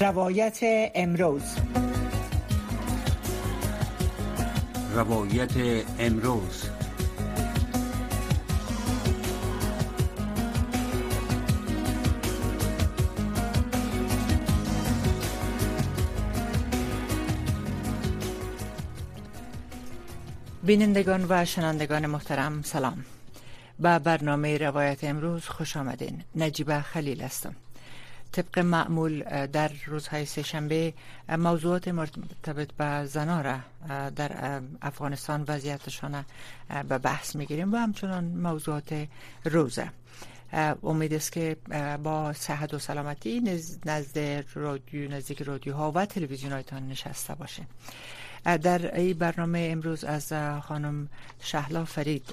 روایت 0.00 0.58
امروز. 0.94 1.42
روایت 4.94 5.84
امروز. 5.98 6.62
بینندگان 20.62 21.26
و 21.28 21.44
شنندگان 21.44 22.06
محترم 22.06 22.62
سلام. 22.62 23.04
به 23.80 23.98
برنامه 23.98 24.58
روایت 24.58 25.04
امروز 25.04 25.44
خوش 25.44 25.76
آمدین. 25.76 26.22
نجیبه 26.34 26.80
خلیل 26.80 27.22
هستم. 27.22 27.56
طبق 28.36 28.58
معمول 28.58 29.46
در 29.46 29.70
روزهای 29.86 30.24
سهشنبه 30.24 30.92
موضوعات 31.38 31.88
مرتبط 31.88 32.72
به 32.72 33.06
زنا 33.06 33.40
را 33.40 33.58
در 34.10 34.60
افغانستان 34.82 35.44
وضعیتشان 35.48 36.24
به 36.88 36.98
بحث 36.98 37.36
می‌گیریم 37.36 37.72
و 37.72 37.76
همچنان 37.76 38.24
موضوعات 38.24 39.06
روزه. 39.44 39.90
امید 40.82 41.14
است 41.14 41.32
که 41.32 41.56
با 42.02 42.32
صحت 42.32 42.74
و 42.74 42.78
سلامتی 42.78 43.40
نزد 43.86 44.44
رادیو 44.54 45.10
نزدیک 45.10 45.42
رادیوها 45.42 45.92
و 45.94 46.06
تلویزیون 46.06 46.52
هایتان 46.52 46.88
نشسته 46.88 47.34
باشیم. 47.34 47.66
در 48.46 48.94
این 48.94 49.18
برنامه 49.18 49.68
امروز 49.72 50.04
از 50.04 50.32
خانم 50.62 51.08
شهلا 51.40 51.84
فرید 51.84 52.24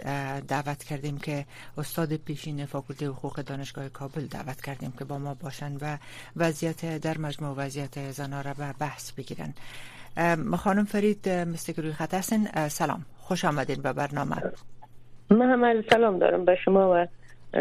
دعوت 0.48 0.84
کردیم 0.84 1.17
که 1.17 1.45
استاد 1.77 2.16
پیشین 2.16 2.66
فاکولته 2.66 3.08
حقوق 3.08 3.35
دانشگاه 3.35 3.90
کابل 3.90 4.26
دعوت 4.26 4.62
کردیم 4.62 4.93
که 4.99 5.05
با 5.05 5.18
ما 5.18 5.34
باشند 5.34 5.77
و 5.82 5.98
وضعیت 6.38 6.98
در 6.98 7.18
مجموع 7.18 7.55
وضعیت 7.57 8.12
زنها 8.12 8.41
را 8.41 8.54
به 8.54 8.73
بحث 8.79 9.12
بگیرن. 9.12 9.54
خانم 10.57 10.85
فرید 10.85 11.29
مثل 11.29 11.73
روی 11.77 11.93
خط 11.93 12.13
هستین 12.13 12.68
سلام. 12.68 13.05
خوش 13.18 13.45
آمدین 13.45 13.82
به 13.82 13.93
برنامه. 13.93 14.35
من 15.29 15.84
سلام 15.90 16.20
دارم 16.20 16.45
به 16.45 16.55
شما 16.66 16.91
و 16.93 17.07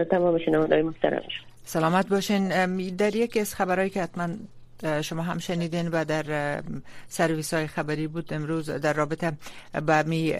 تمام 0.05 0.39
شنوندای 0.39 0.83
محترم. 0.83 1.23
سلامت 1.65 2.09
باشین. 2.09 2.49
در 2.97 3.17
یکی 3.17 3.41
از 3.41 3.55
خبرهایی 3.55 3.91
که 3.91 4.03
حتما 4.03 4.29
شما 5.03 5.23
هم 5.23 5.39
شنیدین 5.39 5.89
و 5.89 6.05
در 6.05 6.63
سرویس 7.09 7.55
های 7.55 7.67
خبری 7.67 8.07
بود 8.07 8.33
امروز 8.35 8.71
در 8.71 8.93
رابطه 8.93 9.33
با 9.87 10.03
می 10.07 10.35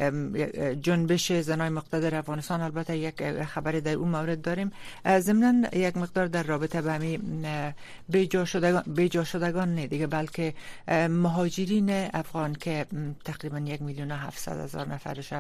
جنبش 0.81 1.33
زنای 1.33 1.69
مقتدر 1.69 2.15
افغانستان. 2.15 2.61
البته 2.61 2.99
یک 2.99 3.43
خبری 3.43 3.81
در 3.81 3.93
اون 3.93 4.09
مورد 4.09 4.43
داریم. 4.43 4.73
ضمن 5.19 5.69
یک 5.73 5.97
مقدار 5.97 6.27
در 6.27 6.43
رابطه 6.43 6.83
با 6.83 6.99
می 6.99 7.21
بیجا 8.09 8.45
شدگان, 8.45 8.83
بیجا 8.87 9.25
شدگان 9.25 9.75
نه 9.75 9.87
دیگه 9.87 10.07
بلکه 10.07 10.55
مهاجرین 11.09 11.91
افغان 12.15 12.55
که 12.55 12.87
تقریبا 13.25 13.59
یک 13.59 13.83
میلیون 13.83 14.11
و 14.11 14.17
هفتصد 14.17 14.61
هزار 14.61 14.89
نفرش 14.89 15.33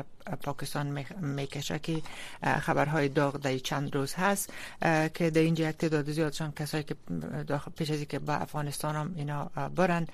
پاکستان 0.42 1.04
می‌کشه 1.20 1.78
که 1.78 2.02
خبرهای 2.60 3.08
داغ 3.08 3.36
در 3.36 3.58
چند 3.58 3.94
روز 3.94 4.14
هست 4.14 4.52
که 5.14 5.30
در 5.30 5.40
اینجا 5.40 5.68
یک 5.68 5.76
تعداد 5.76 6.10
زیادشان 6.10 6.52
کسایی 6.52 6.84
که 6.84 6.94
پیش 7.76 7.90
از 7.90 8.00
که 8.04 8.18
با 8.18 8.32
افغانستان 8.34 8.91
هم 8.96 9.12
اینا 9.16 9.44
برن. 9.74 10.06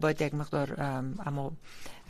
باید 0.00 0.22
یک 0.22 0.34
مقدار 0.34 0.80
اما 1.26 1.52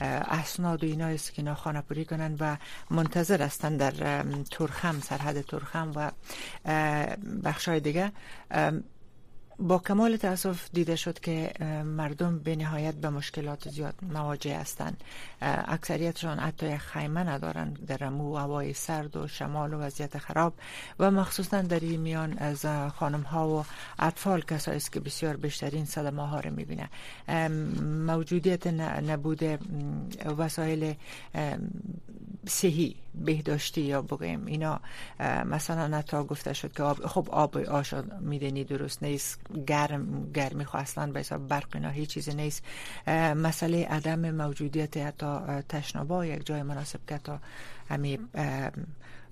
اسناد 0.00 0.84
و 0.84 0.86
اینا 0.86 1.06
است 1.06 1.32
که 1.34 1.42
اینا 1.42 1.54
خانه 1.54 1.80
پوری 1.80 2.04
کنن 2.04 2.36
و 2.40 2.56
منتظر 2.90 3.42
هستن 3.42 3.76
در 3.76 4.22
ترخم 4.50 5.00
سرحد 5.00 5.40
ترخم 5.40 5.92
و 5.94 6.10
بخشای 7.44 7.80
دیگه. 7.80 8.12
با 9.58 9.78
کمال 9.78 10.16
تاسف 10.16 10.68
دیده 10.72 10.96
شد 10.96 11.20
که 11.20 11.52
مردم 11.84 12.38
به 12.38 12.56
نهایت 12.56 12.94
به 12.94 13.10
مشکلات 13.10 13.68
زیاد 13.68 13.94
مواجه 14.02 14.56
هستند. 14.56 15.04
اکثریتشان 15.40 16.38
حتی 16.38 16.76
خیمه 16.78 17.20
ندارند 17.20 17.86
در 17.86 18.08
مو 18.08 18.36
هوای 18.36 18.72
سرد 18.72 19.16
و 19.16 19.28
شمال 19.28 19.74
و 19.74 19.78
وضعیت 19.78 20.18
خراب 20.18 20.54
و 20.98 21.10
مخصوصا 21.10 21.62
در 21.62 21.80
این 21.80 22.00
میان 22.00 22.38
از 22.38 22.66
خانم 22.94 23.22
ها 23.22 23.48
و 23.48 23.64
اطفال 23.98 24.40
کسایی 24.40 24.76
است 24.76 24.92
که 24.92 25.00
بسیار 25.00 25.36
بیشترین 25.36 25.84
صدمه 25.84 26.28
ها 26.28 26.40
رو 26.40 26.50
می‌بینه 26.50 26.88
موجودیت 28.06 28.66
نبود 28.66 29.42
وسایل 30.38 30.94
صحی 32.48 32.96
بهداشتی 33.16 33.80
یا 33.80 34.02
بگیم 34.02 34.46
اینا 34.46 34.80
مثلا 35.44 35.86
نتا 35.86 36.24
گفته 36.24 36.52
شد 36.52 36.72
که 36.72 36.82
آب 36.82 37.06
خب 37.06 37.28
آب 37.30 37.56
آشا 37.56 38.04
میدنی 38.20 38.64
درست 38.64 39.02
نیست 39.02 39.40
گرم 39.66 40.32
گرمی 40.32 40.64
خو 40.64 40.78
اصلا 40.78 41.12
به 41.12 41.20
حساب 41.20 41.48
برق 41.48 41.68
اینا 41.74 41.90
هیچ 41.90 42.08
چیزی 42.08 42.34
نیست. 42.34 42.62
مسئله 43.36 43.86
عدم 43.86 44.30
موجودیت 44.30 44.96
حتی 44.96 45.26
تشنابا 45.68 46.26
یک 46.26 46.46
جای 46.46 46.62
مناسب 46.62 47.00
که 47.08 47.18
تا 47.18 47.38
همی 47.88 48.18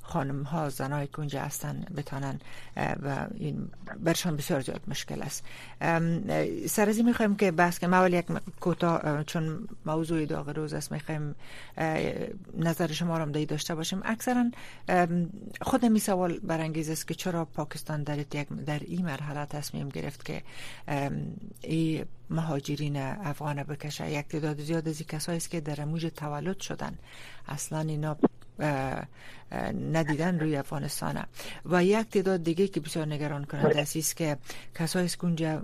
خانم 0.07 0.43
ها 0.43 0.69
زنای 0.69 1.07
که 1.07 1.19
اونجا 1.19 1.41
هستن 1.41 1.85
بتانن 1.97 2.41
و 2.77 3.27
این 3.35 3.69
برشان 4.05 4.37
بسیار 4.37 4.61
زیاد 4.61 4.81
مشکل 4.89 5.23
است. 5.23 5.45
سر 6.69 6.89
از 6.89 6.99
می‌خوایم 7.05 7.37
که 7.37 7.51
بحث 7.51 7.79
که 7.79 7.87
اول 7.87 8.13
یک 8.13 8.27
کوتاه 8.61 9.25
چون 9.25 9.69
موضوع 9.87 10.27
داغ 10.27 10.49
روز 10.49 10.75
است 10.75 10.93
می‌خوایم 10.93 11.35
نظر 12.59 12.93
شما 12.93 13.19
را 13.19 13.25
دایی 13.25 13.47
داشته 13.47 13.75
باشیم. 13.75 14.01
اکثرا 14.05 14.51
خود 15.61 15.85
می 15.85 16.01
سوال 16.01 16.39
برانگیز 16.39 16.91
است 16.91 17.09
که 17.09 17.15
چرا 17.15 17.45
پاکستان 17.45 18.03
در 18.03 18.17
در 18.67 18.79
این 18.79 19.05
مرحله 19.05 19.47
تصمیم 19.47 19.89
گرفت 19.89 20.25
که 20.25 20.43
این 21.61 22.05
مهاجرین 22.31 22.97
افغان 22.97 23.63
بکشه. 23.63 24.11
یک 24.11 24.29
تعداد 24.29 24.61
زیاد 24.61 24.89
از 24.89 25.03
کسایی 25.03 25.37
است 25.37 25.51
که 25.51 25.61
در 25.61 25.85
موج 25.85 26.07
تولد 26.17 26.61
شدن. 26.61 26.99
اصلا 27.49 27.81
اینا 27.81 28.17
ندیدن 29.93 30.41
روی 30.41 30.57
افغانستان 30.57 31.25
و 31.65 31.85
یک 31.85 32.09
تعداد 32.11 32.43
دیگه 32.43 32.69
که 32.69 32.81
بسیار 32.81 33.07
نگران 33.07 33.45
کننده 33.45 33.81
است 33.81 34.17
که 34.17 34.37
کسایی 34.75 35.09
که 35.09 35.25
اونجا 35.25 35.57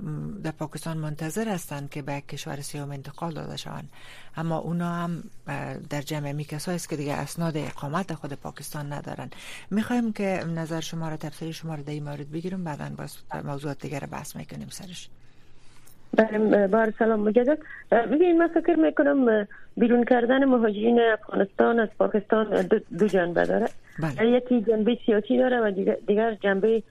در 0.43 0.51
پاکستان 0.51 0.97
منتظر 0.97 1.49
هستند 1.49 1.91
که 1.91 2.03
به 2.03 2.21
کشور 2.21 2.61
سیوم 2.61 2.91
انتقال 2.91 3.35
داده 3.35 3.57
شوند. 3.57 3.91
اما 4.37 4.57
اونا 4.59 4.95
هم 4.95 5.25
در 5.91 6.03
جمع 6.03 6.33
می 6.33 6.45
کسایی 6.45 6.77
است 6.77 6.89
که 6.89 6.97
دیگه 6.97 7.15
اسناد 7.15 7.57
اقامت 7.57 8.15
خود 8.15 8.33
پاکستان 8.33 8.93
ندارن 8.93 9.31
می‌خوایم 9.71 10.13
که 10.13 10.45
نظر 10.47 10.81
شما 10.81 11.09
را 11.09 11.17
تفسیر 11.17 11.53
شما 11.53 11.75
را 11.75 11.83
در 11.83 11.93
این 11.93 12.05
مورد 12.05 12.31
بگیریم 12.31 12.65
بعدا 12.65 12.89
باز 12.89 13.17
موضوعات 13.45 13.83
دیگر 13.83 14.01
بحث 14.01 14.37
می‌کنیم 14.37 14.69
سرش. 14.69 15.09
بله 16.17 16.67
بار 16.67 16.93
سلام 16.99 17.21
مجدد 17.21 17.59
ببین 17.93 18.39
من 18.39 18.49
فکر 18.49 18.77
می‌کنم 18.77 19.47
بیرون 19.77 20.05
کردن 20.05 20.45
مهاجرین 20.45 21.01
افغانستان 21.01 21.81
از 21.81 21.89
پاکستان 21.99 22.63
دو, 22.63 22.79
دو 22.99 23.07
جنبه 23.07 23.45
داره 23.45 23.67
بله. 23.99 24.31
یکی 24.31 24.61
جنبه 24.61 24.99
سیاسی 25.07 25.39
داره 25.39 25.61
و 25.61 25.71
دیگر 26.07 26.35
جنبه 26.35 26.83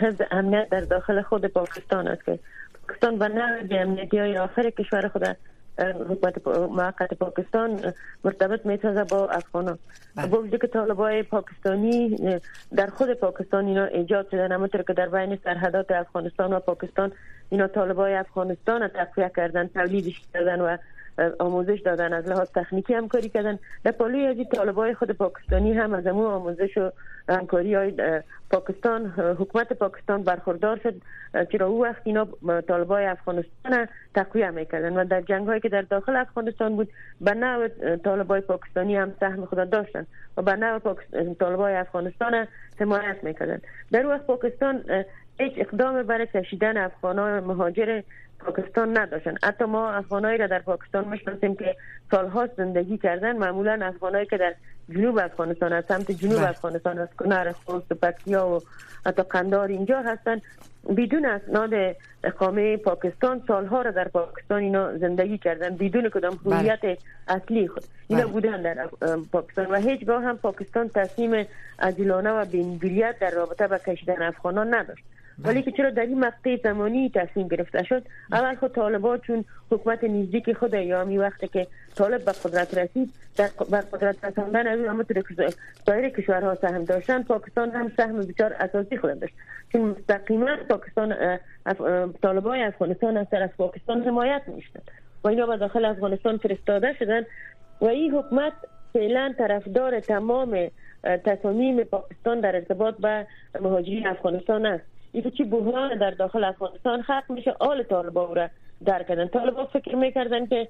حفظ 0.00 0.22
امنیت 0.30 0.68
در 0.70 0.80
داخل 0.80 1.22
خود 1.22 1.46
پاکستان 1.46 2.08
است 2.08 2.24
که 2.24 2.38
پاکستان 2.86 3.18
به 3.18 3.28
نوع 3.28 3.82
امنیتی 3.82 4.18
های 4.18 4.38
آخر 4.38 4.70
کشور 4.70 5.08
خود 5.08 5.36
حکومت 5.80 6.46
موقت 6.48 7.14
پاکستان 7.14 7.92
مرتبط 8.24 8.66
می‌سازه 8.66 9.04
با 9.04 9.28
افغان 9.28 9.78
بله. 10.16 10.26
با 10.26 10.40
وجود 10.40 10.60
که 10.60 10.66
طالبای 10.66 11.22
پاکستانی 11.22 12.16
در 12.76 12.86
خود 12.86 13.12
پاکستان 13.12 13.66
اینا 13.66 13.84
ایجاد 13.84 14.30
شدن 14.30 14.52
همونطور 14.52 14.82
که 14.82 14.92
در 14.92 15.08
بین 15.08 15.38
سرحدات 15.44 15.90
افغانستان 15.90 16.52
و 16.52 16.60
پاکستان 16.60 17.12
اینا 17.50 17.68
طالبای 17.68 18.14
افغانستان 18.14 18.88
تقویه 18.88 19.30
کردن 19.36 19.66
تولیدش 19.66 20.22
کردن 20.34 20.60
و 20.60 20.76
آموزش 21.38 21.80
دادن 21.80 22.12
از 22.12 22.28
لحاظ 22.28 22.50
تکنیکی 22.54 22.94
همکاری 22.94 23.28
کردن. 23.28 23.58
در 23.84 23.90
پالوی 23.90 24.26
از 24.26 24.36
طالبای 24.54 24.94
خود 24.94 25.10
پاکستانی 25.10 25.72
هم 25.72 25.94
از 25.94 26.06
امو 26.06 26.26
آموزش 26.26 26.76
و 26.76 26.90
همکاری 27.28 27.74
های 27.74 27.92
پاکستان 28.50 29.06
حکومت 29.38 29.72
پاکستان 29.72 30.22
برخوردار 30.22 30.80
شد. 30.82 30.94
چرا 31.52 31.66
او 31.66 31.82
وقت 31.82 32.02
اینا 32.04 32.28
طالبای 32.68 33.06
افغانستان 33.06 33.88
تقویه 34.14 34.50
می‌کردن 34.50 34.96
و 34.96 35.04
در 35.04 35.20
جنگ 35.20 35.46
هایی 35.46 35.60
که 35.60 35.68
در 35.68 35.82
داخل 35.82 36.16
افغانستان 36.16 36.76
بود 36.76 36.88
به 37.20 37.34
نوع 37.34 37.68
طالبای 37.96 38.40
پاکستانی 38.40 38.96
هم 38.96 39.12
سهم 39.20 39.44
خود 39.44 39.70
داشتن 39.70 40.06
و 40.36 40.42
به 40.42 40.56
نوع 40.56 40.78
طالبای 41.40 41.74
افغانستان 41.74 42.46
حمایت 42.80 43.16
می‌کردن. 43.22 43.60
در 43.92 44.06
وقت 44.06 44.26
پاکستان 44.26 44.84
هیچ 45.38 45.52
اقدام 45.56 46.02
برای 46.02 46.26
کشیدن 46.26 46.76
افغانان 46.76 47.44
مهاجر 47.44 48.02
پاکستان 48.38 48.98
نداشتن. 48.98 49.34
حتی 49.42 49.64
ما 49.64 49.90
افغانایی 49.90 50.38
را 50.38 50.46
در 50.46 50.58
پاکستان 50.58 51.08
می‌شناسیم 51.08 51.56
که 51.56 51.76
سالها 52.10 52.48
زندگی 52.56 52.98
کردن. 52.98 53.36
معمولا 53.36 53.78
افغانایی 53.82 54.26
که 54.26 54.36
در 54.36 54.54
جنوب 54.90 55.18
افغانستان 55.18 55.72
از 55.72 55.84
سمت 55.88 56.10
جنوب 56.10 56.36
بله. 56.36 56.48
افغانستان 56.48 56.98
از 56.98 57.08
کنار 57.18 57.52
خوست 57.52 57.92
و 57.92 57.94
پکتیا 57.94 58.48
و 58.48 58.60
حتی 59.06 59.22
قندار 59.22 59.68
اینجا 59.68 60.00
هستن. 60.00 60.40
بدون 60.96 61.24
اسناد 61.24 61.96
اقامه 62.24 62.76
پاکستان 62.76 63.42
سالها 63.48 63.82
را 63.82 63.90
در 63.90 64.08
پاکستان 64.08 64.62
اینا 64.62 64.98
زندگی 64.98 65.38
کردن. 65.38 65.76
بدون 65.76 66.08
کدام 66.08 66.38
بله. 66.44 66.56
هویت 66.56 66.98
اصلی 67.28 67.68
خود. 67.68 67.84
اینا 68.08 68.22
بله. 68.22 68.32
بودن 68.32 68.62
در 68.62 68.88
پاکستان. 69.32 69.66
و 69.66 69.74
هیچگاه 69.74 70.22
هم 70.22 70.36
پاکستان 70.36 70.88
تصمیم 70.88 71.46
عدلانه 71.78 72.30
و 72.30 72.44
بینگریت 72.44 73.18
در 73.20 73.30
رابطه 73.30 73.66
با 73.66 73.78
کشیدن 73.78 74.22
افغانان 74.22 74.74
نداشت. 74.74 75.04
ولی 75.44 75.62
که 75.62 75.72
چرا 75.72 75.90
در 75.90 76.02
این 76.02 76.20
مقطع 76.20 76.56
زمانی 76.62 77.10
تصمیم 77.14 77.48
گرفته 77.48 77.82
شد؟ 77.82 78.02
اول 78.32 78.54
خود 78.54 78.72
طالبان 78.72 79.18
چون 79.18 79.44
حکومت 79.70 80.04
نزدیک 80.04 80.52
خود 80.52 80.74
یا 80.74 81.04
می 81.04 81.18
وقتی 81.18 81.48
که 81.48 81.66
طالب 81.94 82.24
به 82.24 82.32
قدرت 82.32 82.78
رسید 82.78 83.12
در 83.36 83.48
بر 83.70 83.80
قدرت 83.80 84.24
رساندن 84.24 84.66
از 84.66 84.80
اما 84.80 85.04
سایر 85.86 86.08
کشورها 86.08 86.54
سهم 86.54 86.84
داشتن 86.84 87.22
پاکستان 87.22 87.70
هم 87.70 87.92
سهم 87.96 88.16
بسیار 88.16 88.52
اساسی 88.52 88.96
خود 88.96 89.20
داشت. 89.20 89.34
چون 89.72 89.80
مستقیما 89.80 90.56
پاکستان 90.68 91.38
طالبان 92.22 92.58
افغانستان 92.58 93.16
از 93.16 93.26
طرف 93.30 93.56
پاکستان 93.56 94.02
حمایت 94.02 94.42
می‌شدن. 94.46 94.80
و 95.24 95.28
اینا 95.28 95.46
به 95.46 95.56
داخل 95.56 95.84
افغانستان 95.84 96.36
فرستاده 96.36 96.92
شدن. 96.98 97.22
و 97.80 97.84
این 97.84 98.14
حکومت 98.14 98.52
فعلا 98.92 99.34
طرفدار 99.38 100.00
تمام 100.00 100.68
تصامیم 101.24 101.84
پاکستان 101.84 102.40
در 102.40 102.56
ارتباط 102.56 102.94
به 102.94 103.26
مهاجرین 103.60 104.06
افغانستان 104.06 104.66
است. 104.66 104.97
این 105.12 105.30
چی 105.30 105.44
بحران 105.44 105.98
در 105.98 106.10
داخل 106.10 106.44
افغانستان 106.44 107.02
خلق 107.02 107.24
میشه 107.28 107.54
آل 107.60 107.82
طالبا 107.82 108.32
را 108.32 108.48
در 108.84 109.02
کردن. 109.02 109.26
طالبا 109.26 109.64
فکر 109.64 109.96
می‌کردن 109.96 110.46
که 110.46 110.68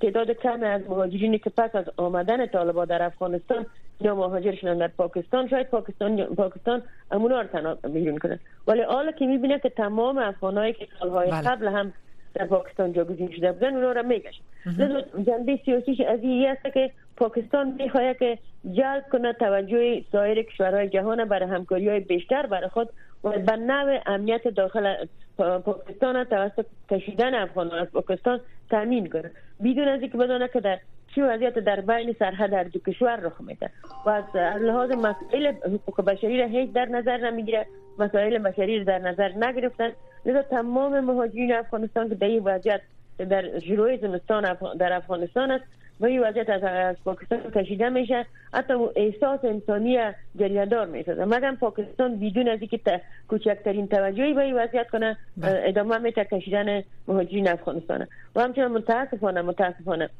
تعداد 0.00 0.30
کم 0.30 0.62
از 0.62 0.82
مهاجرینی 0.88 1.38
که 1.38 1.50
پس 1.50 1.74
از 1.74 1.84
آمدن 1.96 2.46
طالبا 2.46 2.84
در 2.84 3.02
افغانستان 3.02 3.66
یا 4.00 4.14
مهاجر 4.14 4.54
شدن 4.54 4.78
در 4.78 4.88
پاکستان 4.88 5.48
شاید 5.48 5.66
پاکستان 5.66 6.24
پاکستان 6.24 6.82
امونا 7.10 7.40
رو 7.40 7.46
تنها 7.46 7.74
بیرون 7.74 8.18
کنن 8.18 8.38
ولی 8.66 8.82
حالا 8.82 9.12
که 9.12 9.26
می‌بینه 9.26 9.58
که 9.58 9.68
تمام 9.68 10.18
افغانایی 10.18 10.72
که 10.72 10.88
سالهای 11.00 11.30
بله. 11.30 11.40
قبل 11.40 11.68
هم 11.68 11.92
در 12.34 12.46
پاکستان 12.46 12.92
جاگزین 12.92 13.30
شده 13.36 13.52
بودن 13.52 13.74
اونا 13.74 13.92
را 13.92 14.02
میگشن 14.02 14.42
لذا 14.66 15.00
جنبه 15.26 15.60
سیاسیش 15.64 16.00
از 16.00 16.20
این 16.22 16.48
است 16.48 16.74
که 16.74 16.90
پاکستان 17.16 17.76
می‌خواهد 17.78 18.18
که 18.18 18.38
جلب 18.72 19.04
کنه 19.12 19.32
توجه 19.32 20.02
سایر 20.12 20.42
کشورهای 20.42 20.88
جهان 20.88 21.24
برای 21.24 21.48
همکاری 21.48 21.88
های 21.88 22.00
بیشتر 22.00 22.46
برای 22.46 22.68
خود 22.68 22.88
به 23.30 23.56
نوع 23.56 23.98
امنیت 24.06 24.48
داخل 24.48 24.94
پاکستان 25.38 26.24
توسط 26.24 26.66
کشیدن 26.90 27.34
افغان 27.34 27.70
از 27.70 27.88
پاکستان 27.88 28.40
تامین 28.70 29.08
کنه 29.08 29.30
بدون 29.64 29.88
از 29.88 30.00
اینکه 30.00 30.18
بدانه 30.18 30.48
که 30.48 30.60
در 30.60 30.78
چی 31.14 31.22
وضعیت 31.22 31.58
در 31.58 31.80
بین 31.80 32.16
سرحد 32.18 32.50
در 32.50 32.64
دو 32.64 32.78
کشور 32.78 33.16
رخ 33.16 33.40
میده 33.40 33.70
و 34.06 34.10
از 34.10 34.36
لحاظ 34.36 34.90
مسائل 34.90 35.46
حقوق 35.46 36.00
بشری 36.00 36.40
را 36.40 36.46
هیچ 36.46 36.72
در 36.72 36.84
نظر 36.84 37.30
نمی‌گیره 37.30 37.66
مسائل 37.98 38.38
بشری 38.38 38.78
را 38.78 38.84
در 38.84 38.98
نظر 38.98 39.32
نگرفتن 39.32 39.92
لذا 40.26 40.42
تمام 40.42 41.00
مهاجرین 41.00 41.52
افغانستان 41.52 42.08
که 42.08 42.14
در 42.14 42.26
این 42.26 42.44
وضعیت 42.44 42.80
در 43.18 43.58
جلوی 43.58 43.98
زمستان 43.98 44.56
در 44.78 44.92
افغانستان 44.92 45.50
است 45.50 45.64
و 46.00 46.06
این 46.06 46.22
وضعیت 46.22 46.48
از 46.50 46.96
پاکستان 47.04 47.50
کشیده 47.54 47.88
میشه. 47.88 48.26
حتی 48.54 48.74
احساس 48.96 49.44
انسانی 49.44 49.98
جریاندار 50.38 50.86
میشه 50.86 51.24
مگر 51.24 51.54
پاکستان 51.54 52.20
بدون 52.20 52.48
از 52.48 52.58
اینکه 52.60 53.00
کوچکترین 53.28 53.88
توجهی 53.88 54.34
به 54.34 54.42
این 54.42 54.54
وضعیت 54.54 54.90
کنه 54.90 55.16
بله. 55.36 55.62
ادامه 55.64 55.98
میته 55.98 56.24
کشیدن 56.24 56.82
مهاجرین 57.08 57.48
افغانستان. 57.48 58.06
و 58.36 58.40
همچنان 58.40 58.72
متاسفانه 58.72 59.42
متاسفانه 59.42 60.10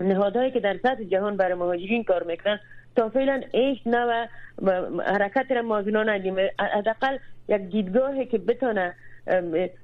نهادهایی 0.00 0.50
که 0.50 0.60
در 0.60 0.78
سطح 0.82 1.04
جهان 1.04 1.36
برای 1.36 1.54
مهاجرین 1.54 2.04
کار 2.04 2.22
می‌کنن 2.22 2.60
تا 2.96 3.08
فعلا 3.08 3.42
ایش 3.52 3.86
نوع 3.86 4.26
حرکت 5.06 5.46
را 5.50 5.62
مازونا 5.62 6.02
ندیم 6.02 6.36
حداقل 6.58 7.18
یک 7.48 7.62
دیدگاهی 7.62 8.26
که 8.26 8.38
بتونه 8.38 8.94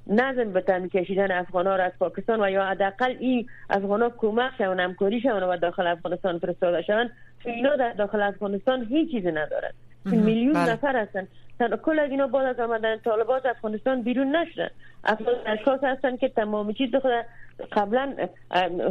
نظم 0.07 0.53
به 0.53 0.61
تن 0.61 0.89
کشیدن 0.89 1.31
افغان 1.31 1.67
ها 1.67 1.77
را 1.77 1.85
از 1.85 1.93
پاکستان 1.99 2.43
و 2.43 2.51
یا 2.51 2.67
حداقل 2.67 3.17
این 3.21 3.47
افغان 3.71 4.03
ها 4.03 4.11
کمک 4.19 4.51
شون 4.59 4.81
همکاری 4.81 5.21
شون 5.21 5.43
و 5.43 5.57
داخل 5.57 5.87
افغانستان 5.87 6.39
فرستاده 6.39 6.83
شون 6.83 7.11
اینا 7.45 7.77
در 7.77 7.93
داخل 7.93 8.23
افغانستان 8.23 8.85
هیچ 8.85 9.11
چیزی 9.11 9.33
ندارد 9.33 9.75
میلیون 10.05 10.53
بله. 10.53 10.73
نفر 10.73 10.97
هستن. 10.97 11.29
کل 11.77 11.99
از 11.99 12.11
اینا 12.11 12.27
بعد 12.27 12.47
از 12.47 12.61
آمدن 12.61 12.97
طالبات 12.97 13.47
افغانستان 13.47 14.03
بیرون 14.03 14.37
نشدن. 14.37 14.69
افغان 15.05 15.35
اشخاص 15.47 15.81
هستن 15.83 16.17
که 16.17 16.29
تمام 16.29 16.73
چیز 16.73 16.95
خود 16.95 17.13
قبلا 17.73 18.29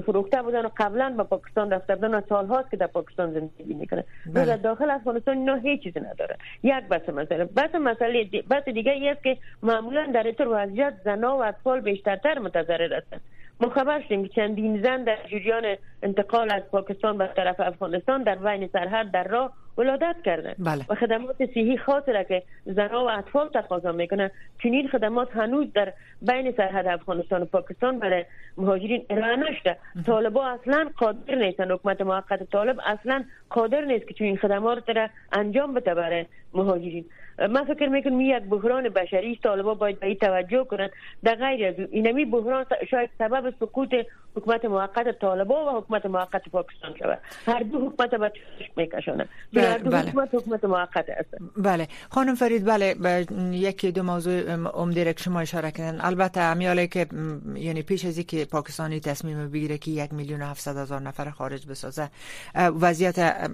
فروخته 0.05 0.41
بودن 0.41 0.65
و 0.65 0.69
قبلا 0.77 1.09
به 1.17 1.23
پاکستان 1.23 1.71
رفته 1.71 1.95
بودن 1.95 2.13
و 2.13 2.21
سال 2.29 2.45
هاست 2.47 2.71
که 2.71 2.77
در 2.77 2.87
پاکستان 2.87 3.33
زندگی 3.33 3.73
می‌کنه. 3.73 4.03
بله. 4.33 4.45
در 4.45 4.57
داخل 4.57 4.91
افغانستان 4.91 5.37
اینا 5.37 5.55
هیچ 5.55 5.83
چیزی 5.83 5.99
نداره. 5.99 6.37
یک 6.63 6.83
بس 6.91 7.09
مسئله. 7.09 7.45
بس 7.45 7.75
مسئله 7.75 8.29
بس 8.49 8.63
دیگه 8.63 8.91
ای 8.91 9.09
است 9.09 9.23
که 9.23 9.37
معمولا 9.63 10.11
در 10.13 10.23
اینطور 10.23 10.47
وضعیت 10.51 10.93
زنا 11.05 11.37
و 11.37 11.43
اطفال 11.43 11.81
بیشترتر 11.81 12.39
متضرر 12.39 12.93
هستند 12.93 13.21
ما 13.59 13.69
خبر 13.69 14.01
شدیم 14.01 14.23
که 14.23 14.29
چندین 14.29 14.83
زن 14.83 15.03
در 15.03 15.17
جریان 15.31 15.75
انتقال 16.03 16.51
از 16.51 16.63
پاکستان 16.71 17.17
به 17.17 17.29
طرف 17.35 17.59
افغانستان 17.59 18.23
در 18.23 18.35
بین 18.35 18.69
سرحد 18.73 19.11
در 19.11 19.23
راه 19.23 19.53
ولادت 19.77 20.15
کردن 20.25 20.53
بله. 20.59 20.85
و 20.89 20.95
خدمات 20.95 21.45
صحی 21.53 21.77
خاصی 21.77 22.11
را 22.11 22.23
که 22.23 22.43
زنها 22.65 23.05
و 23.05 23.09
اطفال 23.09 23.49
تقاضا 23.49 23.91
می‌کنن 23.91 24.29
چنین 24.63 24.87
خدمات 24.87 25.35
هنوز 25.35 25.73
در 25.73 25.93
بین 26.21 26.53
سرحد 26.57 26.87
افغانستان 26.87 27.41
و 27.41 27.45
پاکستان 27.45 27.99
برای 27.99 28.25
مهاجرین 28.57 29.05
ارائه 29.09 29.35
نشده. 29.35 29.77
طالبا 30.05 30.47
اصلا 30.47 30.89
قادر 30.97 31.35
نیستن. 31.35 31.71
حکومت 31.71 32.01
موقت 32.01 32.43
طالب 32.43 32.79
اصلا 32.85 33.23
قادر 33.49 33.81
نیست 33.81 34.07
که 34.07 34.13
چنین 34.13 34.37
خدمات 34.37 34.89
را 34.89 35.09
انجام 35.31 35.73
بده 35.73 35.93
برای 35.93 36.25
مهاجرین. 36.53 37.05
من 37.49 37.65
فکر 37.65 37.87
می‌کنم 37.87 38.21
یک 38.21 38.43
بحران 38.43 38.89
بشری 38.89 39.39
طالبا 39.43 39.73
باید 39.73 39.99
به 39.99 40.07
این 40.07 40.15
توجه 40.15 40.63
کنند. 40.63 40.89
در 41.23 41.35
غیر 41.35 41.67
از 41.67 41.75
اینمی 41.91 42.25
بحران 42.25 42.65
شاید 42.91 43.09
سبب 43.17 43.53
سقوط 43.59 43.95
حکومت 44.37 44.65
موقت 44.65 45.19
طالبا 45.21 45.65
و 45.65 45.77
حکومت 45.77 46.05
موقت 46.05 46.49
پاکستان 46.49 46.95
شود 46.99 47.19
هر 47.45 47.59
دو 47.59 47.89
حکومت 47.89 48.15
به 48.15 48.31
میکشانند 48.75 49.29
هر 49.55 49.77
دو 49.77 49.89
بله. 49.89 50.09
حکومت 50.09 50.29
حکومت 50.35 50.65
موقت 50.65 51.05
است. 51.09 51.29
بله. 51.57 51.87
خانم 52.09 52.35
فرید 52.35 52.65
بله 52.65 53.25
یکی 53.51 53.91
دو 53.91 54.03
موضوع 54.03 54.55
عمده 54.55 55.13
که 55.13 55.23
شما 55.23 55.39
اشاره 55.39 55.71
کردن. 55.71 56.01
البته 56.01 56.41
امیاله 56.41 56.87
که 56.87 57.07
یعنی 57.55 57.81
پیش 57.81 58.05
از 58.05 58.17
اینکه 58.17 58.45
پاکستانی 58.45 58.99
تصمیم 58.99 59.49
بگیره 59.49 59.77
که 59.77 59.91
یک 59.91 60.13
میلیون 60.13 60.41
و 60.41 60.45
هفتصد 60.45 60.77
هزار 60.77 61.01
نفر 61.01 61.29
خارج 61.29 61.67
بسازه 61.67 62.09
وضعیت 62.55 63.49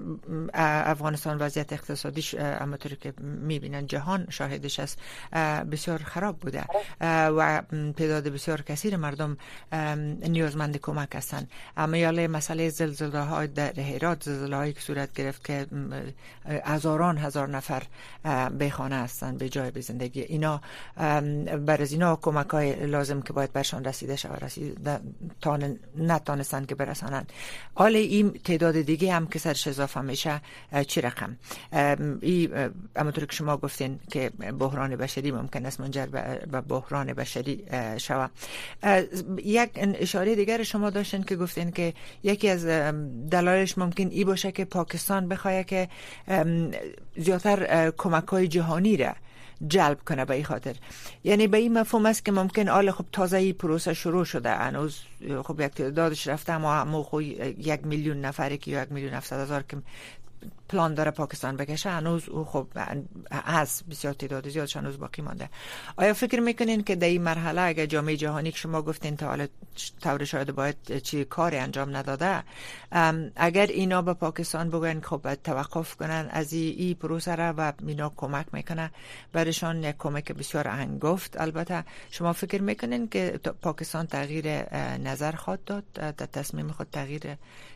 افغانستان 0.53 1.38
وضعیت 1.38 1.74
اقتصادیش 1.74 2.35
همونطوری 2.35 2.95
که 2.95 3.13
می‌بینن 3.19 3.88
جهان 3.88 4.27
شاهدش 4.30 4.80
است. 4.80 5.00
بسیار 5.71 6.00
خراب 6.00 6.38
بوده. 6.39 6.63
و 7.01 7.62
تعداد 7.97 8.27
بسیار 8.27 8.62
کثیر 8.62 8.97
مردم 8.97 9.38
نیازمند 10.27 10.72
کمک 10.77 11.15
هستند. 11.15 11.51
اما 11.77 11.97
یاله 11.97 12.27
مسئله 12.27 12.69
زلزله 12.69 13.19
های 13.19 13.47
در 13.47 13.79
هرات 13.79 14.23
زلزله 14.23 14.55
هایی 14.55 14.73
که 14.73 14.79
صورت 14.79 15.13
گرفت 15.13 15.43
که 15.43 15.67
هزاران 16.45 17.17
هزار 17.17 17.49
نفر 17.49 17.83
به 18.57 18.69
خانه 18.69 18.95
هستند 18.95 19.37
به 19.37 19.49
جای 19.49 19.71
به 19.71 19.81
زندگی. 19.81 20.21
اینا 20.21 20.61
بر 21.65 21.81
از 21.81 21.92
اینا 21.92 22.15
کمک 22.15 22.49
های 22.49 22.85
لازم 22.85 23.21
که 23.21 23.33
باید 23.33 23.53
برشان 23.53 23.85
رسیده 23.85 24.15
شود 24.15 24.44
رسیده 24.44 24.99
نتانستند 25.97 26.68
که 26.68 26.75
برسانند. 26.75 27.33
حال 27.75 27.95
این 27.95 28.31
تعداد 28.31 28.81
دیگه 28.81 29.13
هم 29.13 29.27
که 29.27 29.39
سرش 29.39 29.68
اضافه 29.68 30.01
میشه 30.01 30.42
چی 30.87 31.01
رقم؟ 31.01 31.37
ای 32.21 32.49
همونطور 32.97 33.25
که 33.25 33.35
شما 33.35 33.57
گفتین 33.57 33.99
که 34.11 34.30
بحران 34.59 34.95
بشری 34.95 35.31
ممکن 35.31 35.65
است 35.65 35.80
منجر 35.80 36.06
به 36.06 36.61
بحران 36.61 37.13
بشری 37.13 37.65
شود. 37.97 38.31
یک 39.44 39.69
اشاره 39.75 40.35
دیگر 40.35 40.62
شما 40.63 40.89
داشتین 40.89 41.23
که 41.23 41.35
گفتین 41.35 41.71
که 41.71 41.93
یکی 42.23 42.49
از 42.49 42.65
دلایلش 43.31 43.77
ممکن 43.77 44.07
ای 44.07 44.23
باشه 44.23 44.51
که 44.51 44.65
پاکستان 44.65 45.27
بخواه 45.27 45.63
که 45.63 45.89
زیادتر 47.17 47.91
کمک 47.97 48.27
های 48.27 48.47
جهانی 48.47 48.97
را 48.97 49.13
جلب 49.67 49.99
کنه 50.07 50.25
به 50.25 50.33
این 50.33 50.43
خاطر. 50.43 50.75
یعنی 51.23 51.47
به 51.47 51.57
این 51.57 51.79
مفهوم 51.79 52.05
است 52.05 52.25
که 52.25 52.31
ممکن 52.31 52.69
آل 52.69 52.91
خب 52.91 53.05
تازه 53.11 53.37
ای 53.37 53.53
پروسه 53.53 53.93
شروع 53.93 54.25
شده. 54.25 54.49
هنوز 54.49 54.99
خب 55.43 55.59
یک 55.59 55.71
تعدادش 55.71 56.27
رفته 56.27 56.53
اما 56.53 57.03
خب 57.03 57.21
یک 57.21 57.79
میلیون 57.83 58.21
نفری 58.21 58.57
که 58.57 58.81
یک 58.81 58.91
میلیون 58.91 59.13
هفتصد 59.13 59.39
هزار 59.39 59.63
که 59.63 59.77
پلان 60.69 60.93
داره 60.93 61.11
پاکستان 61.11 61.57
بکشه 61.57 61.89
هنوز 61.89 62.29
او 62.29 62.43
خب 62.43 62.67
از 63.45 63.83
بسیار 63.91 64.13
تعداد 64.13 64.49
زیادش 64.49 64.77
هنوز 64.77 64.99
باقی 64.99 65.21
مانده. 65.21 65.49
آیا 65.97 66.13
فکر 66.13 66.39
می‌کنین 66.39 66.83
که 66.83 66.95
در 66.95 67.07
این 67.07 67.21
مرحله 67.21 67.61
اگر 67.61 67.85
جامعه 67.85 68.17
جهانی 68.17 68.51
که 68.51 68.57
شما 68.57 68.81
گفتین 68.81 69.17
تا 69.17 69.27
حالا 69.27 69.47
طور 70.01 70.23
شاید 70.23 70.51
باید 70.51 70.97
چی 70.97 71.25
کاری 71.25 71.57
انجام 71.57 71.95
نداده 71.95 72.43
اگر 73.35 73.67
اینا 73.67 74.01
به 74.01 74.13
پاکستان 74.13 74.69
بگن 74.69 74.99
خب 74.99 75.33
توقف 75.35 75.95
کنن 75.95 76.27
از 76.31 76.53
این 76.53 76.75
ای 76.77 76.93
پروسه 76.93 77.35
را 77.35 77.53
و 77.57 77.73
اینا 77.87 78.11
کمک 78.17 78.45
می‌کنه 78.53 78.91
برشان 79.33 79.83
یک 79.83 79.95
کمک 79.99 80.31
بسیار 80.31 80.67
انگفت. 80.67 81.41
البته 81.41 81.83
شما 82.11 82.33
فکر 82.33 82.61
می‌کنین 82.61 83.07
که 83.07 83.39
پاکستان 83.61 84.07
تغییر 84.07 84.47
نظر 84.97 85.31
خواد 85.31 85.63
داد 85.63 85.83
در 85.93 86.11
تصمیم 86.11 86.67
خود 86.67 86.87
تغییر 86.91 87.21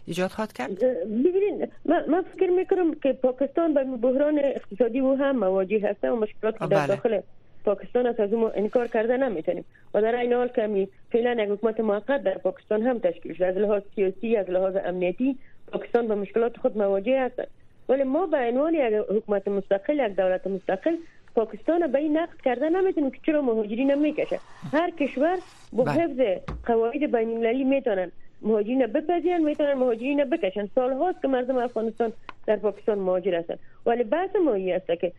ایجاد 0.05 0.31
خواهد 0.31 0.53
کرد؟ 0.53 0.79
ببینید 1.05 1.71
من 1.85 2.23
فکر 2.35 2.49
می‌کنم 2.49 2.76
که 3.03 3.13
پاکستان 3.13 3.73
با 3.73 3.83
بحران 3.83 4.39
اقتصادی 4.43 5.01
و 5.01 5.15
هم 5.15 5.37
مواجه 5.37 5.89
هست 5.89 6.03
و 6.03 6.15
مشکلات 6.15 6.59
در 6.59 6.67
بله. 6.67 6.87
داخل 6.87 7.19
پاکستان 7.65 8.05
است 8.05 8.19
از 8.19 8.33
اون 8.33 8.51
انکار 8.55 8.87
کرده 8.87 9.17
نمی‌تونیم. 9.17 9.65
و 9.93 10.01
در 10.01 10.15
این 10.15 10.33
حال 10.33 10.47
که 10.47 10.87
فعلا 11.11 11.43
یک 11.43 11.49
حکومت 11.49 11.79
موقت 11.79 12.23
در 12.23 12.37
پاکستان 12.37 12.81
هم 12.81 12.99
تشکیل 12.99 13.33
شده. 13.33 13.45
از 13.45 13.57
لحاظ 13.57 13.81
سیاسی 13.95 14.35
از 14.35 14.49
لحاظ 14.49 14.75
امنیتی 14.85 15.35
پاکستان 15.71 16.07
با 16.07 16.15
مشکلات 16.15 16.57
خود 16.57 16.77
مواجه 16.77 17.13
است 17.13 17.41
ولی 17.89 18.03
ما 18.03 18.25
به 18.25 18.37
عنوان 18.37 18.73
یک 18.73 18.93
حکومت 19.09 19.47
مستقل 19.47 19.93
یک 19.93 20.15
دولت 20.15 20.47
مستقل 20.47 20.95
پاکستان 21.35 21.91
به 21.91 21.97
این 21.97 22.17
نقد 22.17 22.41
کرده 22.45 22.69
نمی‌تونه 22.69 23.11
که 23.11 23.17
چرا 23.25 23.41
مهاجرین 23.41 23.95
می‌کشه. 23.95 24.39
هر 24.73 24.89
کشور 24.89 25.37
با 25.73 25.83
بله. 25.83 25.93
حفظ 25.93 26.41
قواعد 26.65 27.11
بین 27.15 27.29
المللی 27.29 27.63
می‌تونن. 27.63 28.11
مهاجرین 28.41 28.87
بپذیرن 28.87 29.43
می‌تونن 29.43 29.73
مهاجرین 29.73 30.23
بکشن. 30.23 30.69
سال 30.75 30.93
هاست 30.93 31.21
که 31.21 31.27
مردم 31.27 31.57
افغانستان 31.57 32.13
در 32.45 32.55
پاکستان 32.55 32.99
مهاجر 32.99 33.35
هستن. 33.35 33.55
ولی 33.85 34.03
بحث 34.03 34.35
ما 34.35 34.53
است 34.53 35.01
که 35.01 35.11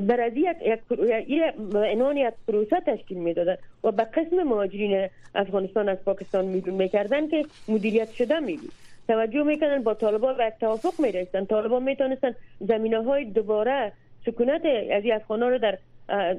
بر 0.00 0.20
از 0.20 0.32
یک 0.36 1.42
عنوان 1.74 2.16
یک 2.16 2.34
پروسه 2.48 2.80
تشکیل 2.80 3.18
می‌دادن 3.18 3.56
و 3.84 3.92
به 3.92 4.04
قسم 4.04 4.42
مهاجرین 4.42 5.08
افغانستان 5.34 5.88
از 5.88 5.98
پاکستان 6.04 6.44
میدون 6.44 6.74
می‌کردن 6.74 7.28
که 7.28 7.44
مدیریت 7.68 8.10
شده 8.10 8.40
می‌دید 8.40 8.72
توجه 9.08 9.42
می‌کنن 9.42 9.82
با 9.82 9.94
طالبان 9.94 10.36
به 10.36 10.52
توافق 10.60 11.00
می‌رسن. 11.00 11.44
طالبان 11.44 11.82
می‌تونستن 11.82 12.34
زمینه 12.60 13.04
های 13.04 13.24
دوباره 13.24 13.92
سکونت 14.26 14.62
از 14.92 15.02
افغان 15.12 15.40
رو 15.40 15.58
در 15.58 15.78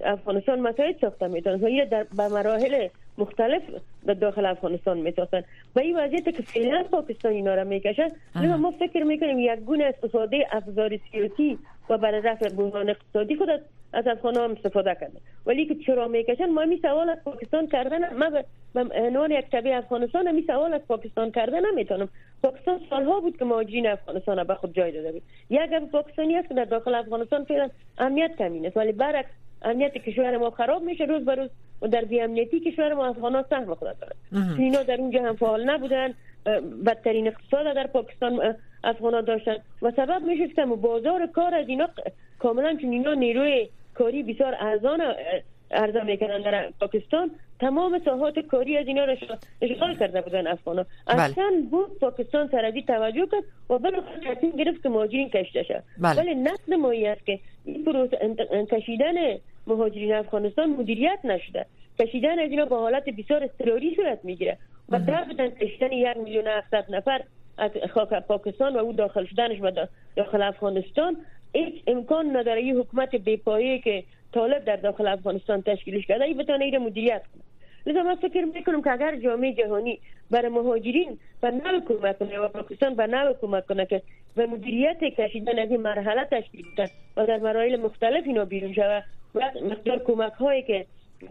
افغانستان 0.04 0.60
مساعد 0.60 0.96
ساخته 1.02 1.28
می‌تونن. 1.28 1.56
و 1.56 1.66
این 1.66 1.86
در 1.86 2.04
به 2.18 2.28
مراحل 2.28 2.88
مختلف 3.18 3.62
در 4.06 4.14
داخل 4.14 4.46
افغانستان 4.46 4.98
می‌تونن 4.98 5.44
و 5.76 5.80
این 5.80 5.98
وضعیت 5.98 6.24
که 6.24 6.44
فعلا 6.44 6.84
پاکستان 6.84 7.32
اینا 7.32 7.56
را 7.56 7.64
می‌کشن 7.64 8.08
ما 8.36 8.72
فکر 8.72 9.04
می‌کنیم 9.04 9.40
یک 9.40 9.60
گونه 9.60 9.84
استفاده 9.84 10.48
افزار 10.52 10.98
سیاسی 11.12 11.60
و 11.90 11.98
برای 11.98 12.22
رفع 12.22 12.50
بحران 12.50 12.90
اقتصادی 12.90 13.36
خود 13.36 13.50
از 13.94 14.08
افغان 14.08 14.38
هم 14.38 14.52
استفاده 14.52 14.98
کرده. 15.02 15.20
ولی 15.46 15.66
که 15.66 15.76
چرا 15.76 16.08
می‌کشن؟ 16.08 16.46
ما 16.46 16.66
می 16.66 16.80
سوال 16.82 17.10
از 17.10 17.18
پاکستان 17.26 17.68
کردن 17.68 18.14
ما 18.14 18.30
به 18.30 18.46
عنوان 18.96 19.32
یک 19.32 19.50
طبیع 19.50 19.78
افغانستان 19.78 20.36
می 20.36 20.44
سوال 20.48 20.74
از 20.74 20.82
پاکستان 20.88 21.32
کردن 21.32 21.66
نمی‌تونم. 21.72 22.10
پاکستان 22.44 22.80
سالها 22.90 23.20
بود 23.20 23.38
که 23.38 23.46
مهاجرین 23.46 23.88
افغانستان 23.88 24.44
به 24.44 24.56
خود 24.56 24.74
جای 24.74 24.92
داده 24.92 25.12
بود. 25.12 25.22
یک 25.50 25.70
پاکستانی 25.92 26.36
است 26.36 26.48
که 26.48 26.54
در 26.54 26.66
داخل 26.66 26.96
افغانستان 26.96 27.44
فعلا 27.44 27.70
امنیت 27.98 28.36
کمی 28.38 28.68
است 28.68 28.78
ولی 28.78 28.92
برعکس 28.92 29.30
امنیت 29.62 29.98
کشور 29.98 30.38
ما 30.38 30.50
خراب 30.50 30.84
میشه 30.84 31.04
روز 31.04 31.26
به 31.26 31.36
روز 31.36 31.50
و 31.82 31.88
در 31.88 32.06
بیامنیتی 32.06 32.60
کشور 32.60 32.94
ما 32.94 33.06
افغان 33.06 33.46
سهم 33.50 33.76
خود 33.76 34.00
دارد 34.00 34.16
اینا 34.58 34.84
در 34.84 35.02
اونجا 35.02 35.24
هم 35.24 35.36
فعال 35.36 35.70
نبودن 35.70 36.14
بدترین 36.86 37.28
اقتصاد 37.28 37.76
در 37.76 37.88
پاکستان 37.88 38.56
افغان 38.84 39.22
داشتن. 39.22 39.56
و 39.82 39.92
سبب 39.92 40.22
میشه 40.22 40.48
که 40.48 40.66
بازار 40.66 41.28
کار 41.28 41.56
از 41.56 41.70
اینا 41.70 41.90
کاملا 42.40 42.76
چون 42.82 42.92
اینا 42.92 43.14
نیروی 43.14 43.70
کاری 43.94 44.24
بسیار 44.24 44.56
ارزان 44.60 45.02
ارزان 45.72 46.06
می‌کنن 46.06 46.42
در 46.42 46.70
پاکستان 46.80 47.32
تمام 47.60 48.02
ساحات 48.06 48.40
کاری 48.40 48.78
از 48.78 48.88
اینا 48.88 49.06
را 49.06 49.16
اشغال 49.62 49.98
کرده 49.98 50.22
بودن 50.22 50.48
افغان 50.48 50.86
بله. 51.06 51.22
اصلا 51.22 51.64
بود 51.72 52.00
پاکستان 52.00 52.50
سرازی 52.52 52.82
توجه 52.82 53.28
کرد 53.32 53.44
و 53.70 53.78
بالاخره 53.80 54.36
تصمیم 54.36 54.52
گرفت 54.52 54.84
که 54.84 54.90
مهاجرین 54.90 55.30
کشته 55.30 55.64
شد 55.64 55.84
بله. 55.98 56.18
ولی 56.22 56.36
نقد 56.36 56.74
ما 56.74 56.92
است 56.92 57.26
که 57.26 57.40
این 57.66 57.86
پروسه 57.86 58.18
کشیدن 58.72 59.14
مهاجرین 59.68 60.14
افغانستان 60.14 60.70
مدیریت 60.70 61.20
نشده. 61.24 61.66
کشیدن 62.00 62.40
از 62.40 62.50
اینا 62.50 62.66
با 62.66 62.80
حالت 62.80 63.10
بسیار 63.10 63.44
اضطراری 63.44 63.96
صورت 63.96 64.20
می‌گیره. 64.24 64.58
و 64.90 65.00
در 65.00 65.24
بدن 65.24 65.50
کشیدن 65.50 65.92
یک 65.92 66.18
میلیون 66.18 66.48
هفتصد 66.48 66.86
نفر 66.90 67.22
از 67.58 67.72
خاک 67.94 68.10
پاکستان 68.10 68.76
و 68.76 68.78
او 68.78 68.94
داخل 68.94 69.26
شدنش 69.26 69.58
و 69.62 69.72
داخل 70.16 70.42
افغانستان 70.42 71.18
هیچ 71.54 71.84
امکان 71.88 72.38
نداره 72.38 72.64
یه 72.64 72.76
حکومت 72.76 73.16
بیپایه 73.16 73.80
که 73.80 74.04
طالب 74.34 74.66
در 74.66 74.76
داخل 74.76 75.08
افغانستان 75.08 75.62
تشکیلش 75.62 76.06
کرده 76.06 76.24
ای 76.24 76.34
بتونه 76.34 76.66
ایره 76.66 76.80
مدیریت 76.80 77.22
کنه. 77.34 77.44
لذا 77.86 78.04
من 78.04 78.16
فکر 78.16 78.46
می‌کنم 78.46 78.82
که 78.82 78.92
اگر 78.92 79.16
جامعه 79.16 79.54
جهانی 79.54 80.00
برای 80.32 80.50
مهاجرین 80.50 81.20
به 81.42 81.52
نوع 81.52 81.80
کمک 81.80 82.20
کنه 82.20 82.40
و 82.40 82.48
پاکستان 82.48 82.96
به 82.96 83.08
نوع 83.08 83.34
کمک 83.34 83.66
کنه 83.66 83.86
که 83.86 84.02
به 84.36 84.46
مدیریت 84.46 85.04
کشیدن 85.04 85.60
از 85.60 85.72
این 85.72 85.82
مرحله 85.82 86.24
تشکیل 86.32 86.66
بدن 86.74 86.88
و 87.18 87.26
در 87.26 87.38
مراحل 87.38 87.76
مختلف 87.80 88.24
اینا 88.26 88.46
بیرون 88.46 88.74
شود 88.74 89.04
مقدار 89.36 90.00
کمک 90.00 90.34
هایی 90.34 90.64
که 90.64 90.86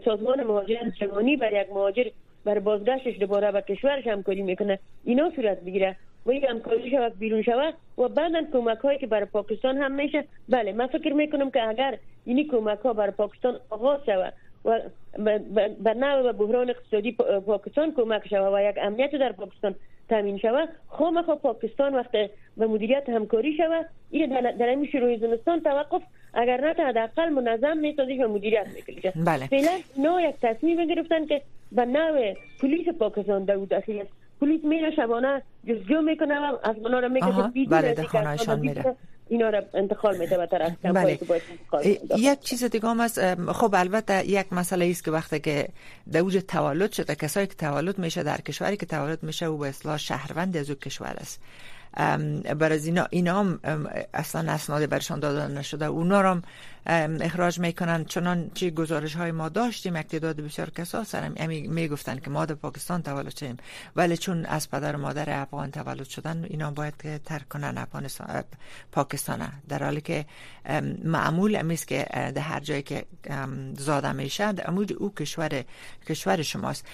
سازمان 0.05 0.43
مهاجرت 0.43 0.93
جهانی 0.99 1.37
بر 1.37 1.61
یک 1.61 1.69
مهاجر 1.69 2.07
بر 2.45 2.59
بازگشتش 2.59 3.19
دوباره 3.19 3.51
به 3.51 3.61
کشورش 3.61 4.07
همکاری 4.07 4.41
می‌کنه 4.41 4.79
اینا 5.03 5.31
صورت 5.35 5.61
بگیره 5.61 5.95
و 6.25 6.31
این 6.31 6.45
همکاری 6.45 6.91
شود 6.91 7.19
بیرون 7.19 7.41
شود 7.41 7.73
و 7.97 8.07
بعدا 8.07 8.41
کمک 8.53 8.77
هایی 8.77 8.99
که 8.99 9.07
برای 9.07 9.25
پاکستان 9.25 9.77
هم 9.77 9.91
میشه. 9.91 10.23
بله 10.49 10.73
من 10.73 10.87
فکر 10.87 11.13
می‌کنم 11.13 11.51
که 11.51 11.69
اگر 11.69 11.97
اینی 12.25 12.43
کمک 12.43 12.79
ها 12.79 12.93
برای 12.93 13.11
پاکستان 13.11 13.59
آغاز 13.69 13.99
شود 14.05 14.33
و 14.65 14.79
بر 15.79 15.93
نوع 15.93 16.31
بحران 16.31 16.69
اقتصادی 16.69 17.11
پاکستان 17.45 17.93
کمک 17.93 18.27
شود 18.27 18.53
و 18.53 18.69
یک 18.69 18.75
امنیت 18.81 19.15
در 19.15 19.31
پاکستان 19.31 19.75
تامین 20.11 20.37
شود 20.37 20.69
خام 20.87 21.21
پاکستان 21.21 21.95
وقت 21.95 22.11
به 22.57 22.67
مدیریت 22.67 23.09
همکاری 23.09 23.57
شود 23.57 23.85
این 24.09 24.41
در, 24.51 24.67
این 24.67 24.87
شروع 24.91 25.17
زمستان 25.17 25.59
توقف 25.59 26.01
اگر 26.33 26.61
نه 26.61 26.83
حداقل 26.83 27.29
منظم 27.29 27.77
می‌سازی 27.77 28.17
و 28.17 28.27
مدیریت 28.27 28.67
می‌کنه 28.75 29.13
بله. 29.25 29.47
فعلا 29.47 29.71
اینا 29.95 30.21
یک 30.21 30.35
تصمیم 30.41 30.85
گرفتن 30.85 31.25
که 31.25 31.41
به 31.71 31.85
نوع 31.85 32.33
پلیس 32.61 32.87
پاکستان 32.99 33.45
در 33.45 33.55
داخل 33.55 34.03
پلیس 34.41 34.63
میره 34.63 34.91
شبانه 34.95 35.41
جزجو 35.67 36.01
می‌کنه 36.01 36.39
و 36.39 36.57
از 36.63 36.75
منا 36.83 36.99
رو 36.99 37.09
میگه 37.09 37.69
بله 37.69 37.93
در 37.93 38.03
خانهشان 38.03 38.59
میره. 38.59 38.95
اینا 39.31 39.49
رو 39.49 39.61
انتقال 39.73 40.17
میده 40.17 40.37
به 40.37 40.45
طرف 40.45 40.71
بله. 40.83 41.19
یک 42.17 42.39
چیز 42.39 42.63
دیگه 42.63 42.89
هم 42.89 42.99
است 42.99 43.35
خب 43.51 43.75
البته 43.75 44.29
یک 44.29 44.53
مسئله 44.53 44.85
است 44.89 45.03
که 45.03 45.11
وقتی 45.11 45.39
که 45.39 45.67
دوج 46.11 46.37
تولد 46.47 46.91
شده 46.91 47.15
کسایی 47.15 47.47
که 47.47 47.55
تولد 47.55 47.99
میشه 47.99 48.23
در 48.23 48.41
کشوری 48.41 48.77
که 48.77 48.85
تولد 48.85 49.23
میشه 49.23 49.45
او 49.45 49.57
به 49.57 49.67
اصلاح 49.67 49.97
شهروند 49.97 50.57
از 50.57 50.69
او 50.69 50.75
کشور 50.75 51.15
است. 51.17 51.39
بر 52.59 52.73
از 52.73 52.85
اینا 52.85 53.07
اینا 53.09 53.39
هم 53.39 53.59
اصلا 54.13 54.51
اسناد 54.51 54.89
برشان 54.89 55.19
داده 55.19 55.53
نشده. 55.53 55.85
اونا 55.85 56.19
هم 56.19 56.41
اخراج 56.85 57.59
می‌کنن. 57.59 58.05
چنان 58.05 58.51
چی 58.53 58.71
گزارش 58.71 59.15
های 59.15 59.31
ما 59.31 59.49
داشتیم 59.49 59.95
اقتداد 59.95 60.35
بسیار 60.35 60.69
کسا 60.69 61.03
سرم 61.03 61.33
امی 61.37 61.67
می‌گفتن 61.67 62.19
که 62.19 62.29
ما 62.29 62.45
در 62.45 62.55
پاکستان 62.55 63.01
تولد 63.01 63.37
شدیم. 63.37 63.57
ولی 63.95 64.17
چون 64.17 64.45
از 64.45 64.69
پدر 64.69 64.95
و 64.95 64.99
مادر 64.99 65.41
افغان 65.41 65.71
تولد 65.71 66.07
شدن 66.07 66.45
اینا 66.49 66.71
باید 66.71 67.23
ترک 67.25 67.49
کنن 67.49 67.87
پاکستان 68.91 69.51
در 69.69 69.83
حالی 69.83 70.01
که 70.01 70.25
معمول 71.03 71.55
امیست 71.55 71.87
که 71.87 72.05
در 72.11 72.41
هر 72.41 72.59
جایی 72.59 72.81
که 72.81 73.05
زاده 73.77 74.11
میشه 74.11 74.51
در 74.51 74.71
او 74.99 75.13
کشور 75.13 75.63
کشور 76.09 76.41
شماست. 76.41 76.85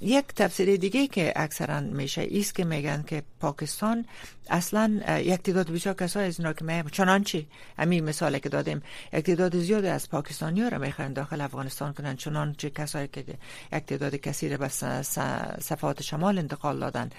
یک 0.00 0.26
تفسیر 0.26 0.76
دیگه 0.76 1.06
که 1.06 1.32
اکثرا 1.36 1.80
میشه 1.80 2.20
ایست 2.20 2.54
که 2.54 2.64
میگن 2.64 3.04
که 3.06 3.22
پاکستان 3.40 4.04
اصلا 4.50 5.00
یک 5.18 5.42
تعداد 5.42 5.70
بسیار 5.70 5.94
کسای 5.94 6.26
از 6.26 6.40
اینا 6.40 6.52
که 6.52 6.64
می 6.64 6.90
چنانچه 6.90 7.46
همین 7.78 8.04
مثالی 8.04 8.40
که 8.40 8.48
دادیم. 8.48 8.82
یک 9.12 9.24
تعداد 9.24 9.58
زیاد 9.58 9.84
از 9.84 10.10
پاکستانی 10.10 10.60
ها 10.60 10.68
را 10.68 10.78
می‌خوان 10.78 11.12
داخل 11.12 11.40
افغانستان 11.40 11.92
کنن 11.92 12.16
چنانچه 12.16 12.70
کسایی 12.70 13.08
که 13.08 13.24
کسی 14.22 14.48
را 14.48 14.56
به 14.56 14.68
صفات 15.60 16.02
شمال 16.02 16.38
انتقال 16.38 16.80
دادن 16.80 17.10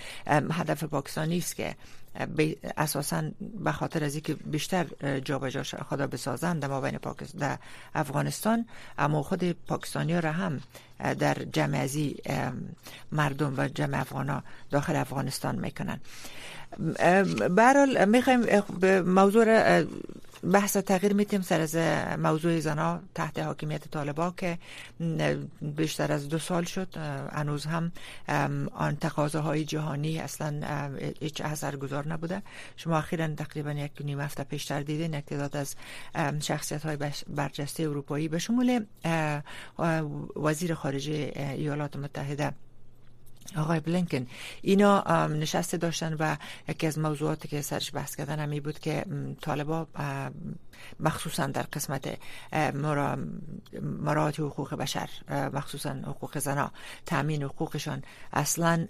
هدف 0.51 0.83
پاکستانی 0.83 1.38
است 1.38 1.55
که 1.55 1.75
اساسا 2.77 3.23
به 3.63 3.71
خاطر 3.71 4.03
از 4.03 4.13
اینکه 4.13 4.33
بیشتر 4.33 4.85
جابجا 5.19 5.63
خدا 5.63 6.07
بسازن 6.07 6.59
در 6.59 6.81
بین 6.81 6.97
پاکستان 6.97 7.57
افغانستان 7.95 8.65
اما 8.97 9.23
خود 9.23 9.51
پاکستانی 9.51 10.21
را 10.21 10.31
هم 10.31 10.61
در 11.19 11.33
جمع 11.33 11.88
مردم 13.11 13.53
و 13.57 13.67
جمع 13.67 14.00
افغان 14.00 14.43
داخل 14.71 14.95
افغانستان 14.95 15.55
می‌کنن 15.55 16.00
برحال 17.49 18.05
می‌خوایم 18.05 18.41
موضوع 19.01 19.83
بحث 20.53 20.77
تغییر 20.77 21.13
میتیم 21.13 21.41
سر 21.41 21.61
از 21.61 21.75
موضوع 22.19 22.59
زنا 22.59 22.99
تحت 23.15 23.39
حاکمیت 23.39 23.87
طالبا 23.91 24.33
که 24.37 24.57
بیشتر 25.61 26.11
از 26.11 26.29
دو 26.29 26.39
سال 26.39 26.63
شد. 26.63 26.97
هنوز 27.31 27.65
هم 27.65 27.91
آن 28.73 28.95
تقاضاهای 28.95 29.65
جهانی 29.65 30.19
اصلا 30.19 30.91
هیچ 31.19 31.41
اثر 31.41 31.75
گذار 31.75 32.07
نبوده. 32.07 32.41
شما 32.77 32.97
اخیرا 32.97 33.27
تقریبا 33.27 33.71
یک 33.71 33.91
نیم 33.99 34.19
هفته 34.19 34.43
پیشتر 34.43 34.81
دیدین 34.81 35.13
یک 35.13 35.25
تعداد 35.25 35.57
از 35.57 35.75
شخصیت 36.39 36.85
های 36.85 36.97
برجسته 37.27 37.83
اروپایی 37.83 38.27
به 38.27 38.39
شمول 38.39 38.85
وزیر 40.35 40.73
خارجه 40.73 41.31
ایالات 41.35 41.95
متحده 41.95 42.51
آقای 43.57 43.79
بلینکن 43.79 44.27
اینا 44.62 45.27
نشسته 45.27 45.77
داشتن 45.77 46.13
و 46.13 46.36
یکی 46.67 46.88
از 46.88 47.00
موضوعاتی 47.00 47.48
که 47.48 47.62
سرش 47.62 47.95
بحث 47.95 48.15
کردن 48.15 48.39
همی 48.39 48.60
بود 48.60 48.79
که 48.79 49.05
طالبا 49.41 49.88
مخصوصا 51.00 51.48
در 51.48 51.62
قسمت 51.62 52.17
مرات 53.81 54.39
حقوق 54.39 54.74
بشر 54.75 55.10
مخصوصا 55.53 55.89
حقوق 55.89 56.39
زنا 56.39 56.71
تامین 57.05 57.43
حقوقشان 57.43 58.03
اصلا 58.33 58.88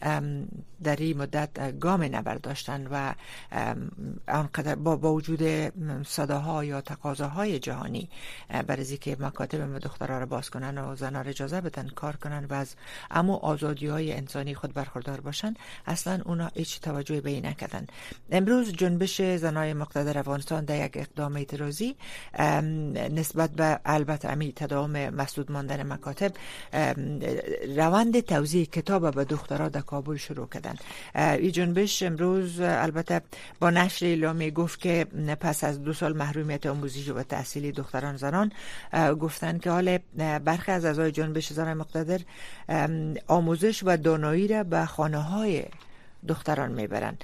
در 0.83 0.95
این 0.95 1.17
مدت 1.17 1.79
گام 1.79 2.03
نبرداشتن 2.03 2.87
و 2.91 3.13
آنقدر 4.27 4.75
با 4.75 4.97
وجود 4.97 5.43
صداها 6.05 6.63
یا 6.63 6.81
تقاضاهای 6.81 7.59
جهانی 7.59 8.09
برای 8.67 8.97
که 8.97 9.17
مکاتب 9.19 9.79
دخترها 9.79 10.19
را 10.19 10.25
باز 10.25 10.49
کنن 10.49 10.77
و 10.77 10.95
زنا 10.95 11.21
را 11.21 11.29
اجازه 11.29 11.61
بدن 11.61 11.87
کار 11.87 12.15
کنن 12.15 12.45
و 12.45 12.53
از 12.53 12.75
اما 13.11 13.37
آزادی 13.37 13.87
های 13.87 14.11
انسانی 14.41 14.55
خود 14.55 14.73
برخوردار 14.73 15.21
باشند 15.21 15.59
اصلا 15.85 16.21
اونا 16.25 16.51
هیچ 16.55 16.81
توجه 16.81 17.21
به 17.21 17.29
این 17.29 17.45
نکردن. 17.45 17.87
امروز 18.31 18.73
جنبش 18.73 19.21
زنای 19.21 19.73
مقتدر 19.73 20.17
افغانستان 20.17 20.65
در 20.65 20.85
یک 20.85 20.91
اقدام 20.97 21.35
اعتراضی 21.35 21.95
نسبت 23.11 23.51
به 23.51 23.79
البته 23.85 24.29
امی 24.29 24.53
تداوم 24.55 25.09
مسدود 25.09 25.51
ماندن 25.51 25.93
مکاتب 25.93 26.31
روند 27.75 28.19
توزیع 28.19 28.65
کتاب 28.65 29.15
به 29.15 29.25
دخترها 29.25 29.69
در 29.69 29.81
کابل 29.81 30.17
شروع 30.17 30.47
کردن. 30.47 30.75
این 31.15 31.51
جنبش 31.51 32.03
امروز 32.03 32.59
البته 32.59 33.21
با 33.59 33.69
نشر 33.69 34.05
اعلامی 34.05 34.51
گفت 34.51 34.79
که 34.79 35.05
پس 35.39 35.63
از 35.63 35.83
دو 35.83 35.93
سال 35.93 36.17
محرومیت 36.17 36.65
آموزشی 36.65 37.11
و 37.11 37.23
تحصیلی 37.23 37.71
دختران 37.71 38.17
زنان 38.17 38.51
گفتن 39.19 39.57
که 39.57 39.71
حال 39.71 39.97
برخی 40.45 40.71
از 40.71 40.85
اعضای 40.85 41.11
جنبش 41.11 41.53
زنان 41.53 41.73
مقتدر 41.77 42.19
آموزش 43.27 43.83
و 43.85 43.97
دانایی 43.97 44.30
را 44.31 44.63
به 44.63 44.85
خانه 44.85 45.17
های 45.17 45.63
دختران 46.27 46.71
می‌برن 46.71 47.17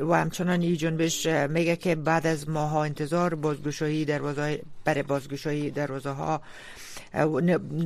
و 0.00 0.14
همچنان 0.14 0.60
این 0.60 0.76
جنبش 0.76 1.26
میگه 1.26 1.76
که 1.76 1.94
بعد 1.94 2.26
از 2.26 2.48
ماها 2.48 2.84
انتظار 2.84 3.34
بازگشایی 3.34 4.04
دروازه 4.04 4.62
برای 4.84 5.02
بازگشایی 5.02 5.70
دروازه 5.70 6.10
ها 6.10 6.42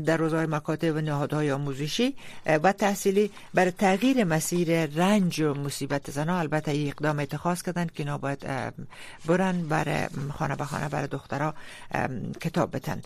در 0.07 0.17
روزهای 0.17 0.47
مکاتب 0.47 0.97
و 0.97 1.01
نهادهای 1.01 1.51
آموزشی 1.53 2.15
و 2.47 2.73
تحصیلی 2.73 3.31
برای 3.55 3.71
تغییر 3.71 4.25
مسیر 4.25 4.87
رنج 4.87 5.41
و 5.41 5.55
مصیبت 5.55 6.11
زنها. 6.11 6.39
البته 6.39 6.71
این 6.71 6.89
اقدام 6.89 7.19
اتخاذ 7.19 7.63
کردن 7.63 7.87
که 7.87 7.93
اینا 7.97 8.19
باید 8.19 8.47
برن 9.27 9.63
برای 9.69 10.09
خانه 10.39 10.57
به 10.57 10.65
خانه 10.65 10.89
برای 10.89 11.07
دخترها 11.07 11.55
کتاب 12.41 12.77
بتن 12.77 13.01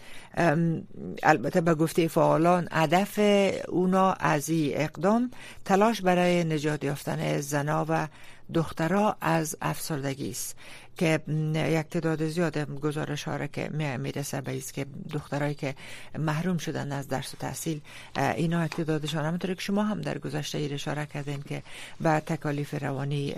البته 1.23 1.61
به 1.61 1.75
گفته 1.75 2.09
فعالان 2.09 2.69
هدف 2.73 3.21
اونا 3.69 4.13
از 4.13 4.49
این 4.49 4.73
اقدام 4.75 5.31
تلاش 5.65 6.01
برای 6.01 6.45
نجات 6.45 6.85
یافتن 6.85 7.41
زنا 7.41 7.87
و 7.89 8.09
دخترها 8.55 9.17
از 9.21 9.57
افسردگی 9.63 10.31
است 10.31 10.57
که 10.99 11.21
یک 11.57 11.87
تعداد 11.87 12.29
زیاد 12.29 12.59
گزارش 12.81 13.25
ها 13.25 13.47
که 13.47 13.69
می‌رسه 13.99 14.41
به 14.41 14.57
است 14.57 14.75
که 14.75 14.87
دخترایی 15.13 15.55
که 15.55 15.75
محروم 16.19 16.59
شدن 16.59 16.93
از 16.93 17.09
درس 17.09 17.35
و 17.35 17.37
تحصیل 17.37 17.81
اینا 18.17 18.65
یک 18.65 18.77
تعدادشان. 18.77 19.25
همونطور 19.25 19.55
که 19.55 19.61
شما 19.61 19.83
هم 19.83 20.01
در 20.01 20.19
گذشته 20.19 20.59
ایر 20.59 20.75
اشاره 20.75 21.07
کردین 21.07 21.43
که 21.43 21.63
به 22.01 22.21
تکالیف 22.21 22.75
روانی 22.83 23.35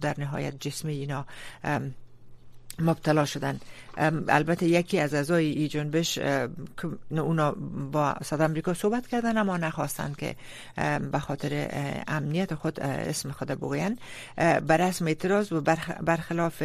در 0.00 0.14
نهایت 0.18 0.60
جسمی 0.60 0.92
اینا 0.92 1.26
مبتلا 2.78 3.24
شدن. 3.24 3.60
البته 4.28 4.66
یکی 4.66 5.00
از 5.00 5.14
اعضای 5.14 5.46
ای 5.46 5.68
جنبش 5.68 6.18
اونا 7.10 7.52
با 7.92 8.14
صد 8.24 8.40
امریکا 8.40 8.74
صحبت 8.74 9.06
کردن 9.06 9.38
اما 9.38 9.56
نخواستن 9.56 10.14
که 10.18 10.36
به 11.12 11.18
خاطر 11.18 11.68
امنیت 12.08 12.54
خود 12.54 12.80
اسم 12.80 13.32
خود 13.32 13.48
بگوین. 13.48 13.98
بر 14.36 14.76
رسم 14.76 15.06
اعتراض 15.06 15.52
و 15.52 15.60
برخلاف 16.00 16.62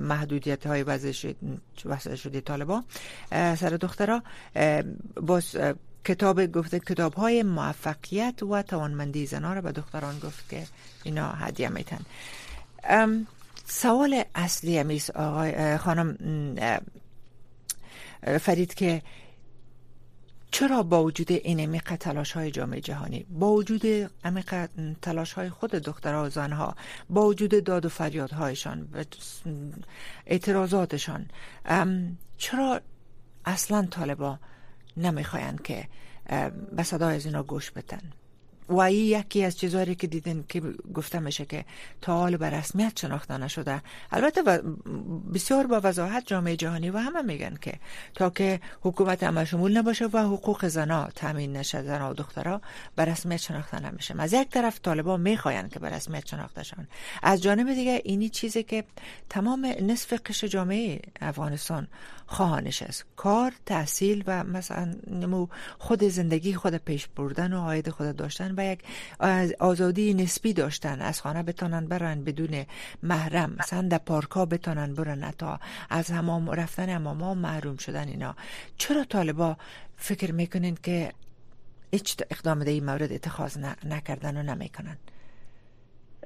محدودیت 0.00 0.66
های 0.66 0.82
وضع 0.82 1.12
شده 2.14 2.40
طالبا 2.40 2.84
سر 3.30 3.78
دخترها 3.80 4.22
باز 5.20 5.56
کتاب 6.04 6.46
گفته 6.46 6.80
کتاب 6.80 7.14
های 7.14 7.42
موفقیت 7.42 8.42
و 8.42 8.62
توانمندی 8.62 9.26
زنها 9.26 9.52
را 9.54 9.60
به 9.60 9.72
دختران 9.72 10.18
گفت 10.18 10.48
که 10.48 10.66
اینا 11.04 11.32
هدیه 11.32 11.68
میتن. 11.68 12.00
سوال 13.70 14.24
اصلی 14.34 14.78
امیس 14.78 15.10
آقای 15.10 15.76
خانم 15.76 16.16
فرید 18.40 18.74
که 18.74 19.02
چرا 20.50 20.82
با 20.82 21.04
وجود 21.04 21.32
این 21.32 21.60
عمیق 21.60 21.96
تلاش 21.96 22.32
های 22.32 22.50
جامعه 22.50 22.80
جهانی 22.80 23.26
با 23.30 23.52
وجود 23.52 24.10
عمیق 24.24 24.68
تلاش 25.02 25.32
های 25.32 25.50
خود 25.50 25.70
دخترها 25.70 26.24
و 26.24 26.28
زنها 26.28 26.76
با 27.10 27.26
وجود 27.26 27.64
داد 27.64 27.86
و 27.86 27.88
فریادهایشان 27.88 28.88
و 28.92 29.04
اعتراضاتشان 30.26 31.26
چرا 32.38 32.80
اصلا 33.44 33.86
طالبا 33.90 34.38
نمی‌خواین 34.96 35.56
که 35.56 35.88
به 36.72 36.82
صدای 36.82 37.16
از 37.16 37.26
اینا 37.26 37.42
گوش 37.42 37.72
بتن 37.76 38.12
و 38.70 38.80
این 38.80 39.20
یکی 39.20 39.44
از 39.44 39.58
چیزهایی 39.58 39.94
که 39.94 40.06
دیدن 40.06 40.44
که 40.48 40.60
گفته 40.94 41.18
میشه 41.18 41.44
که 41.44 41.64
تا 42.00 42.14
حال 42.18 42.36
به 42.36 42.50
رسمیت 42.50 43.00
شناخته 43.00 43.38
نشده. 43.38 43.82
البته 44.12 44.42
بسیار 45.34 45.66
با 45.66 45.80
وضاحت 45.84 46.26
جامعه 46.26 46.56
جهانی 46.56 46.90
و 46.90 46.98
همه 46.98 47.22
میگن 47.22 47.56
که 47.60 47.72
تا 48.14 48.30
که 48.30 48.60
حکومت 48.80 49.22
عمل 49.22 49.44
شمول 49.44 49.76
نباشه 49.78 50.06
و 50.06 50.18
حقوق 50.18 50.66
زنا 50.66 51.08
تامین 51.14 51.56
نشه 51.56 51.82
زنا 51.82 52.10
و 52.10 52.14
دخترها 52.14 52.60
به 52.96 53.04
رسمیت 53.04 53.36
شناخته 53.40 53.80
نمیشه. 53.80 54.14
از 54.18 54.32
یک 54.32 54.48
طرف 54.48 54.80
طالبان 54.82 55.20
می‌خواین 55.20 55.68
که 55.68 55.78
به 55.78 55.90
رسمیت 55.90 56.26
شناخته 56.26 56.62
شن. 56.62 56.88
از 57.22 57.42
جانب 57.42 57.74
دیگه 57.74 58.02
اینی 58.04 58.28
چیزی 58.28 58.62
که 58.62 58.84
تمام 59.28 59.66
نصف 59.66 60.12
قش 60.12 60.44
جامعه 60.44 61.00
افغانستان 61.20 61.88
خواهانش 62.32 62.82
است 62.82 63.04
کار 63.16 63.52
تحصیل 63.66 64.24
و 64.26 64.44
مثلا 64.44 64.94
نمو 65.10 65.46
خود 65.78 66.04
زندگی 66.04 66.54
خود 66.54 66.76
پیش 66.76 67.08
بردن 67.08 67.52
و 67.52 67.60
عاید 67.60 67.90
خود 67.90 68.16
داشتن 68.16 68.54
و 68.56 68.72
یک 68.72 68.84
آزادی 69.58 70.14
نسبی 70.14 70.52
داشتن. 70.52 71.00
از 71.00 71.20
خانه 71.20 71.42
بتانن 71.42 71.86
برن 71.86 72.24
بدون 72.24 72.66
محرم. 73.02 73.56
مثلا 73.58 73.82
در 73.82 73.98
پارکا 73.98 74.46
بتانن 74.46 74.94
برن. 74.94 75.30
تا 75.30 75.60
از 75.90 76.10
همام 76.10 76.50
رفتن 76.50 76.88
هماما 76.88 77.34
محروم 77.34 77.76
شدن 77.76 78.08
اینا. 78.08 78.36
چرا 78.76 79.04
طالبا 79.04 79.56
فکر 79.96 80.32
می‌کنین 80.32 80.78
که 80.82 81.12
هیچ 81.92 82.16
اقدام 82.30 82.58
در 82.64 82.70
این 82.70 82.84
مورد 82.84 83.12
اتخاذ 83.12 83.58
نکردن 83.84 84.36
و 84.36 84.42
نمی‌کنن؟ 84.42 84.96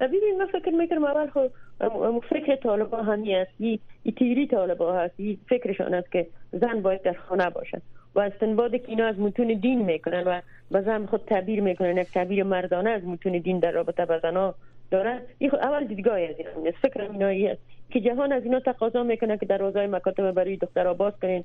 ببین 0.01 0.39
من 0.39 0.47
فکر 0.47 0.71
می‌کنم 0.71 1.05
اول 1.05 1.31
خود 1.81 2.25
فکر 2.25 2.57
طالبا 2.57 3.03
همی 3.03 3.35
است. 3.35 3.51
ای 3.59 3.79
تیری 4.19 4.47
طالبا 4.47 4.93
هست. 4.93 5.15
ای 5.17 5.39
فکرشان 5.49 5.95
است 5.95 6.13
که 6.13 6.27
زن 6.53 6.83
باید 6.83 7.03
در 7.03 7.13
خانه 7.13 7.51
باشد. 7.51 7.83
و 8.15 8.21
استنباد 8.21 8.77
که 8.77 8.89
اینا 8.89 9.07
از 9.07 9.19
متون 9.19 9.47
دین 9.47 9.83
می‌کنن 9.83 10.25
و 10.25 10.41
به 10.71 10.81
زن 10.81 11.07
خود 11.07 11.25
تعبیر 11.27 11.61
می‌کنن. 11.61 11.97
یک 11.97 12.13
تعبیر 12.13 12.43
مردانه 12.43 12.91
از 12.91 13.05
متون 13.05 13.39
دین 13.39 13.59
در 13.59 13.71
رابطه 13.71 14.05
با 14.07 14.19
زنها 14.19 14.55
دارن. 14.91 15.21
این 15.39 15.55
اول 15.55 15.85
دیدگاه 15.85 16.21
از 16.21 16.35
این 16.39 16.69
است 16.69 16.77
فکر 16.77 17.03
اینایی 17.03 17.49
است 17.49 17.61
که 17.91 18.01
جهان 18.01 18.33
از 18.33 18.45
اینا 18.45 18.61
تقاضا 18.61 19.03
می‌کنه 19.03 19.39
که 19.39 19.47
دروازه 19.47 19.87
مکاتب 19.87 20.31
برای 20.31 20.57
دخترها 20.57 20.95
باز 20.95 21.13
کنین. 21.23 21.45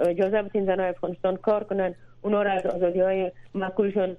اجازه 0.00 0.42
بتین 0.42 0.64
زنهای 0.64 0.88
افغانستان 0.88 1.36
کار 1.36 1.64
کنن. 1.64 1.94
اونا 2.22 2.42
را 2.42 2.50
از 2.50 2.66
آزادی 2.66 3.00
های 3.00 3.32
معقولشان 3.54 4.16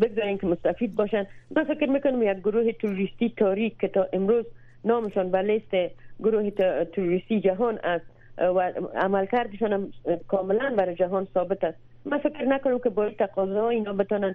بگذارین 0.00 0.38
که 0.38 0.46
مستفید 0.46 0.94
باشن. 0.94 1.26
من 1.56 1.64
فکر 1.64 1.90
می‌کنم 1.90 2.22
یک 2.22 2.38
گروه 2.38 2.72
توریستی 2.72 3.34
تاریک 3.36 3.78
که 3.78 3.88
تا 3.88 4.06
امروز 4.12 4.44
نامشان 4.84 5.30
به 5.30 5.38
لیست 5.38 5.94
گروه 6.20 6.50
توریستی 6.84 7.40
جهان 7.40 7.78
است 7.84 8.06
و 8.38 8.72
عملکردشان 8.94 9.72
هم 9.72 9.92
کاملا 10.28 10.74
برای 10.76 10.94
جهان 10.94 11.28
ثابت 11.34 11.64
است. 11.64 11.78
من 12.04 12.18
فکر 12.18 12.44
نکنم 12.44 12.78
که 12.78 12.90
با 12.90 13.10
تقاضا 13.10 13.68
اینا 13.68 13.92
بتونن 13.92 14.34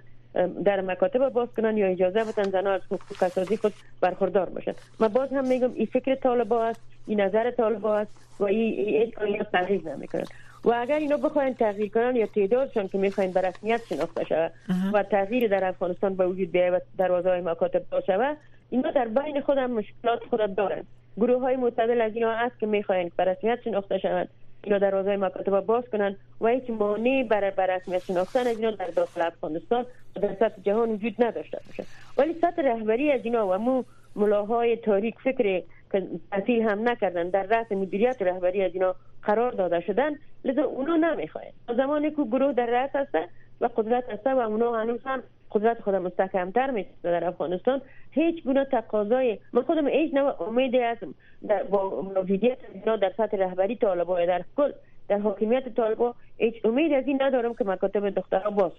در 0.64 0.80
مکاتب 0.80 1.28
باز 1.28 1.48
کنن 1.56 1.76
یا 1.76 1.86
اجازه 1.86 2.24
بدن 2.24 2.50
زنها 2.50 2.72
از 2.72 2.80
حقوق 2.86 3.22
اساسی 3.22 3.56
خود 3.56 3.72
برخوردار 4.00 4.48
باشن 4.48 4.72
من 5.00 5.08
باز 5.08 5.32
هم 5.32 5.48
میگم 5.48 5.70
این 5.74 5.86
فکر 5.86 6.14
طالبا 6.14 6.64
است 6.64 6.80
این 7.06 7.20
نظر 7.20 7.50
طالبا 7.50 7.96
است 7.96 8.10
و 8.40 8.44
این 8.44 9.12
این 9.20 9.42
تغییر 9.52 9.88
نمی‌کنن 9.88 10.24
و 10.64 10.70
اگر 10.76 10.98
اینا 10.98 11.16
بخواین 11.16 11.54
تغییر 11.54 11.90
کنن 11.90 12.16
یا 12.16 12.26
تعدادشان 12.26 12.88
که 12.88 12.98
می‌خواین 12.98 13.32
به 13.32 13.40
رسمیت 13.40 13.80
شناخته 13.88 14.24
شود 14.24 14.52
و 14.92 15.02
تغییر 15.02 15.48
در 15.48 15.64
افغانستان 15.64 16.14
به 16.14 16.26
وجود 16.26 16.52
بیاید 16.52 16.74
و 16.74 16.78
دروازه 16.98 17.30
های 17.30 17.40
مکاتب 17.40 17.82
باز 17.90 18.04
شود 18.06 18.36
اینا 18.70 18.90
در 18.90 19.08
بین 19.08 19.40
خودم 19.40 19.70
مشکلات 19.70 20.24
خود 20.30 20.54
دارن. 20.54 20.82
گروه 21.16 21.40
های 21.40 21.56
معتدل 21.56 22.00
از 22.00 22.14
اینا 22.14 22.34
هست 22.34 22.58
که 22.60 22.66
می‌خواین 22.66 23.10
به 23.16 23.24
رسمیت 23.24 23.58
شناخته 23.64 23.98
شوند. 23.98 24.28
اینا 24.64 24.78
دروازه 24.78 25.16
مکاتب 25.16 25.60
باز 25.60 25.84
کنن 25.92 26.16
و 26.40 26.46
هیچ 26.46 26.70
مانعی 26.70 27.22
برای 27.22 27.50
به 27.50 27.66
رسمیت 27.66 28.04
شناختن 28.04 28.46
از 28.46 28.58
اینا 28.58 28.70
در 28.70 28.86
داخل 28.86 29.20
افغانستان 29.20 29.86
و 30.16 30.20
در 30.20 30.34
سطح 30.34 30.62
جهان 30.62 30.90
وجود 30.90 31.14
نداشته 31.18 31.58
باشه. 31.66 31.84
ولی 32.18 32.34
سطح 32.34 32.62
رهبری 32.62 33.12
از 33.12 33.20
اینا 33.24 33.48
و 33.48 33.58
مو 33.58 33.82
ملاهای 34.16 34.76
تاریک 34.76 35.14
فکر 35.24 35.62
که 35.92 36.08
تحصیل 36.30 36.62
هم 36.62 36.88
نکردن 36.88 37.28
در 37.28 37.42
رأس 37.42 37.72
مدیریت 37.72 38.22
رهبری 38.22 38.62
از 38.62 38.74
اینا 38.74 38.94
قرار 39.22 39.52
داده 39.52 39.80
شدن 39.80 40.12
لذا 40.44 40.62
اونا 40.62 40.96
نمی‌خواین. 40.96 41.52
زمانی 41.76 42.10
که 42.10 42.24
گروه 42.24 42.52
در 42.52 42.66
رأس 42.66 42.90
هسته 42.94 43.28
و 43.60 43.68
قدرت 43.76 44.10
هسته 44.10 44.34
و 44.34 44.38
اونا 44.38 44.80
هنوز 44.80 45.00
هم 45.04 45.22
قدرت 45.54 45.80
خود 45.80 45.94
مستحکمتر 45.94 46.70
میشه 46.70 46.88
در 47.02 47.24
افغانستان. 47.24 47.80
هیچ 48.10 48.44
گونه 48.44 48.64
تقاضای 48.64 49.38
من 49.52 49.62
خودم 49.62 49.88
هیچ 49.88 50.14
نوع 50.14 50.42
امیدی 50.42 50.78
در 51.48 51.62
با 51.62 52.02
موجودیت 52.02 52.58
اینا 52.74 52.96
در 52.96 53.12
سطح 53.16 53.36
رهبری 53.36 53.76
طالبا 53.76 54.26
در 54.26 54.44
کل 54.56 54.72
در 55.08 55.18
حاکمیت 55.18 55.74
طالبا 55.74 56.14
هیچ 56.36 56.54
امید 56.64 56.92
از 56.92 57.04
این 57.06 57.22
ندارم 57.22 57.54
که 57.54 57.64
مکاتب 57.64 58.10
دخترها 58.10 58.50
باز 58.50 58.72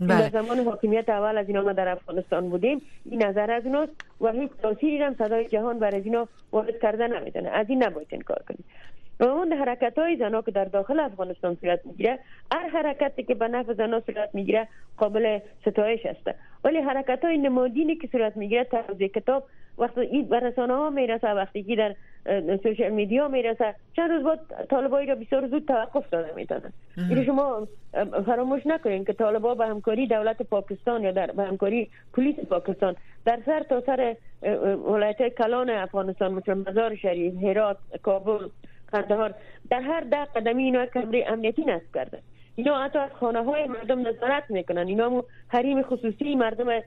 بله. 0.00 0.08
در 0.08 0.42
زمان 0.42 0.58
حاکمیت 0.58 1.08
اول 1.08 1.38
از 1.38 1.48
اینا 1.48 1.62
ما 1.62 1.72
در 1.72 1.88
افغانستان 1.88 2.50
بودیم 2.50 2.82
این 3.04 3.22
نظر 3.22 3.50
از 3.50 3.64
ایناست 3.64 3.92
و 4.20 4.32
هیچ 4.32 4.50
تاثیری 4.62 5.02
هم 5.02 5.14
صدای 5.14 5.48
جهان 5.48 5.78
بر 5.78 5.94
از 5.94 6.04
اینا 6.04 6.28
وارد 6.52 6.80
کرده 6.80 7.06
نمی‌تونه 7.06 7.48
از 7.48 7.66
این 7.68 7.84
نباید 7.84 8.08
انکار 8.12 8.42
کنیم. 8.48 8.64
و 9.20 9.24
اون 9.24 9.52
حرکت 9.52 9.98
های 9.98 10.16
زنا 10.16 10.42
که 10.42 10.50
در 10.50 10.64
داخل 10.64 11.00
افغانستان 11.00 11.56
صورت 11.60 11.80
می‌گیره 11.86 12.18
هر 12.52 12.68
حرکتی 12.68 13.22
که 13.22 13.34
به 13.34 13.48
نفع 13.48 13.72
زنا 13.72 14.00
صورت 14.00 14.34
می‌گیره 14.34 14.68
قابل 14.96 15.38
ستایش 15.66 16.06
است 16.06 16.30
ولی 16.64 16.78
حرکت 16.78 17.24
های 17.24 17.38
نمادینی 17.38 17.96
که 17.96 18.08
صورت 18.12 18.36
می‌گیره 18.36 18.64
توضیح 18.64 19.08
کتاب 19.08 19.44
وقتی 19.78 20.00
این 20.00 20.28
به 20.28 20.40
رسانه 20.40 20.74
ها 20.74 20.90
می‌رسه 20.90 21.28
وقتی 21.28 21.62
که 21.62 21.76
در 21.76 21.94
سوشل 22.62 22.90
میدیا 22.90 23.28
می‌رسه 23.28 23.74
چند 23.96 24.10
روز 24.10 24.22
بعد 24.22 24.66
طالبایی 24.70 25.06
را 25.06 25.14
بسیار 25.14 25.48
زود 25.48 25.64
توقف 25.64 26.10
داده 26.10 26.32
می‌تونن 26.36 26.72
این 27.10 27.24
شما 27.24 27.68
فراموش 28.26 28.66
نکنین 28.66 29.04
که 29.04 29.12
طالبا 29.12 29.54
به 29.54 29.66
همکاری 29.66 30.06
دولت 30.06 30.42
پاکستان 30.42 31.02
یا 31.02 31.10
در 31.10 31.26
به 31.26 31.42
همکاری 31.42 31.90
پلیس 32.12 32.36
پاکستان 32.36 32.96
در 33.24 33.38
سر 33.46 33.62
تا 33.62 33.80
سر 33.80 34.16
ولایت 34.86 35.28
کلان 35.28 35.70
افغانستان 35.70 36.32
مثل 36.32 36.54
مزار 36.54 36.96
شریف 36.96 37.44
هرات 37.44 37.76
کابل 38.02 38.48
قندهار 38.92 39.34
در 39.70 39.80
هر 39.80 40.00
ده 40.00 40.24
قدمی 40.24 40.62
اینا 40.62 40.86
کمری 40.86 41.24
امنیتی 41.24 41.64
نصب 41.64 41.94
کرده. 41.94 42.18
اینا 42.56 42.82
حتی 42.82 42.98
از 42.98 43.10
خانه 43.10 43.44
های 43.44 43.66
مردم 43.66 44.08
نظارت 44.08 44.50
می‌کنن. 44.50 44.86
اینا 44.86 45.24
حریم 45.48 45.82
خصوصی 45.82 46.34
مردم 46.34 46.80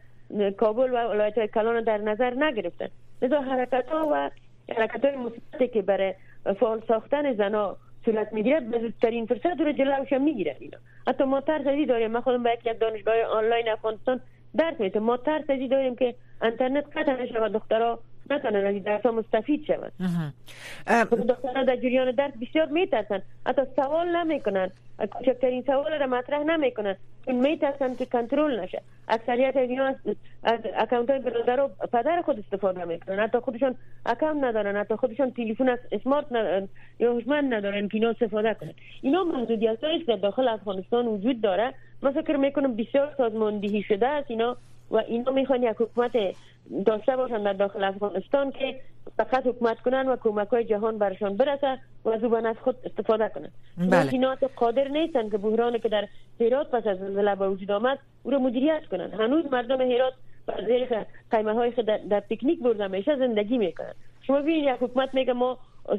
کابل 0.58 0.94
و 0.94 0.98
ولایت 1.10 1.46
کلان 1.46 1.84
در 1.84 1.98
نظر 1.98 2.34
نگرفتن. 2.34 2.88
لذا 3.22 3.42
حرکت 3.42 3.90
ها 3.90 4.10
و 4.12 4.30
حرکت 4.78 5.06
های 5.06 5.16
مثبتی 5.16 5.68
که 5.68 5.82
برای 5.82 6.14
فعال 6.60 6.82
ساختن 6.88 7.34
زنا 7.34 7.78
صورت 8.06 8.34
می‌گیره 8.34 8.60
به 8.60 8.80
زودترین 8.80 9.26
فرصت 9.26 9.60
رو 9.60 9.72
جلوش 9.72 10.12
می‌گیره 10.12 10.56
اینا. 10.60 10.78
حتی 11.08 11.24
ما 11.24 11.42
ترس 11.42 11.68
ازی 11.68 11.86
داریم. 11.86 12.12
من 12.12 12.22
خودم 12.22 12.44
به 12.44 12.58
یک 12.66 12.80
دانشگاه 12.80 13.22
آنلاین 13.22 13.70
افغانستان 13.70 14.20
درس 14.58 14.80
میتم 14.80 15.00
ما 15.00 15.18
ترس 15.18 15.50
ازی 15.50 15.68
داریم 15.68 15.96
که 15.96 16.16
انترنت 16.42 16.86
قطع 16.98 17.24
نشه 17.24 17.40
و 17.42 17.50
دخترها 17.50 18.00
نتونن 18.30 18.66
از 18.66 18.84
درس 18.84 19.02
ها 19.02 19.12
مستفید 19.12 19.66
شود. 19.66 19.92
دخترها 21.30 21.64
در 21.64 21.76
جریان 21.76 22.12
درس 22.12 22.32
بسیار 22.42 22.66
میترسن. 22.66 23.22
حتی 23.46 23.62
سوال 23.76 24.16
نمی‌کنن. 24.16 24.72
کوچکترین 25.12 25.64
سوال 25.64 25.94
را 26.00 26.08
مطرح 26.08 26.44
نمی‌کنن. 26.44 26.96
چون 27.26 27.36
میترسن 27.36 27.96
که 27.96 28.06
کنترل 28.06 28.60
نشه. 28.60 28.82
اکثریت 29.08 29.56
از 29.58 29.96
از 30.44 30.60
اکانت 30.76 31.10
های 31.10 31.20
برادر 31.20 31.60
و 31.60 31.68
پدر 31.68 32.22
خود 32.22 32.40
استفاده 32.40 32.86
می‌کنن 32.86 33.20
حتی 33.20 33.40
خودشون 33.40 33.76
اکانت 34.06 34.44
ندارن. 34.44 34.76
حتی 34.76 34.96
خودشون 34.96 35.32
تلفن 35.32 35.78
اسمارت 35.92 36.26
ندارن 36.32 36.68
یا 37.00 37.14
هوشمند 37.14 37.54
ندارن 37.54 37.88
که 37.88 37.96
اینا 37.96 38.10
استفاده 38.10 38.54
کنن. 38.54 38.74
اینا 39.02 39.24
محدودیت 39.24 39.84
است 39.84 40.06
که 40.06 40.16
داخل 40.16 40.48
افغانستان 40.48 41.08
وجود 41.08 41.42
داره. 41.42 41.74
من 42.02 42.12
فکر 42.12 42.36
می‌کنم 42.36 42.76
بسیار 42.76 43.14
سازماندهی 43.18 43.84
شده 43.84 44.08
است. 44.08 44.32
اینا 44.32 44.58
و 44.92 44.98
اینا 44.98 45.32
می‌خوان 45.32 45.64
یک 45.64 45.76
حکومت 45.80 46.12
داشته 46.86 47.16
باشن 47.16 47.44
در 47.44 47.54
داخل 47.54 47.84
افغانستان 47.84 48.52
که 48.52 48.80
فقط 49.18 49.48
حکومت 49.48 49.80
کنن 49.80 50.08
و 50.08 50.16
کمک 50.16 50.48
های 50.48 50.64
جهان 50.64 50.98
برشان 50.98 51.38
برسه 51.38 51.78
و 52.06 52.10
از 52.10 52.24
او 52.24 52.54
خود 52.64 52.76
استفاده 52.86 53.30
کنن. 53.30 53.50
بله. 53.78 54.14
اینا 54.14 54.38
قادر 54.56 54.88
نیستن 54.88 55.30
که 55.30 55.38
بحرانی 55.38 55.80
که 55.80 55.90
در 55.90 56.08
هرات 56.40 56.72
پس 56.72 56.88
از 56.88 56.98
زلزله 56.98 57.36
به 57.36 57.50
وجود 57.50 57.72
آمد 57.72 58.00
او 58.24 58.32
را 58.32 58.40
مدیریت 58.40 58.86
کنن. 58.92 59.12
هنوز 59.12 59.46
مردم 59.52 59.82
هرات 59.82 60.14
بر 60.46 60.66
زیر 60.66 61.06
قیمه 61.32 61.54
های 61.54 61.72
در, 61.72 61.98
در 61.98 62.20
پیکنیک 62.20 62.60
برده 62.60 62.88
میشه 62.88 63.16
زندگی 63.16 63.58
می‌کنن. 63.58 63.94
شما 64.22 64.42
ببینید 64.42 64.64
یک 64.64 64.78
حکومت 64.80 65.14
میگه 65.14 65.34
ما 65.34 65.58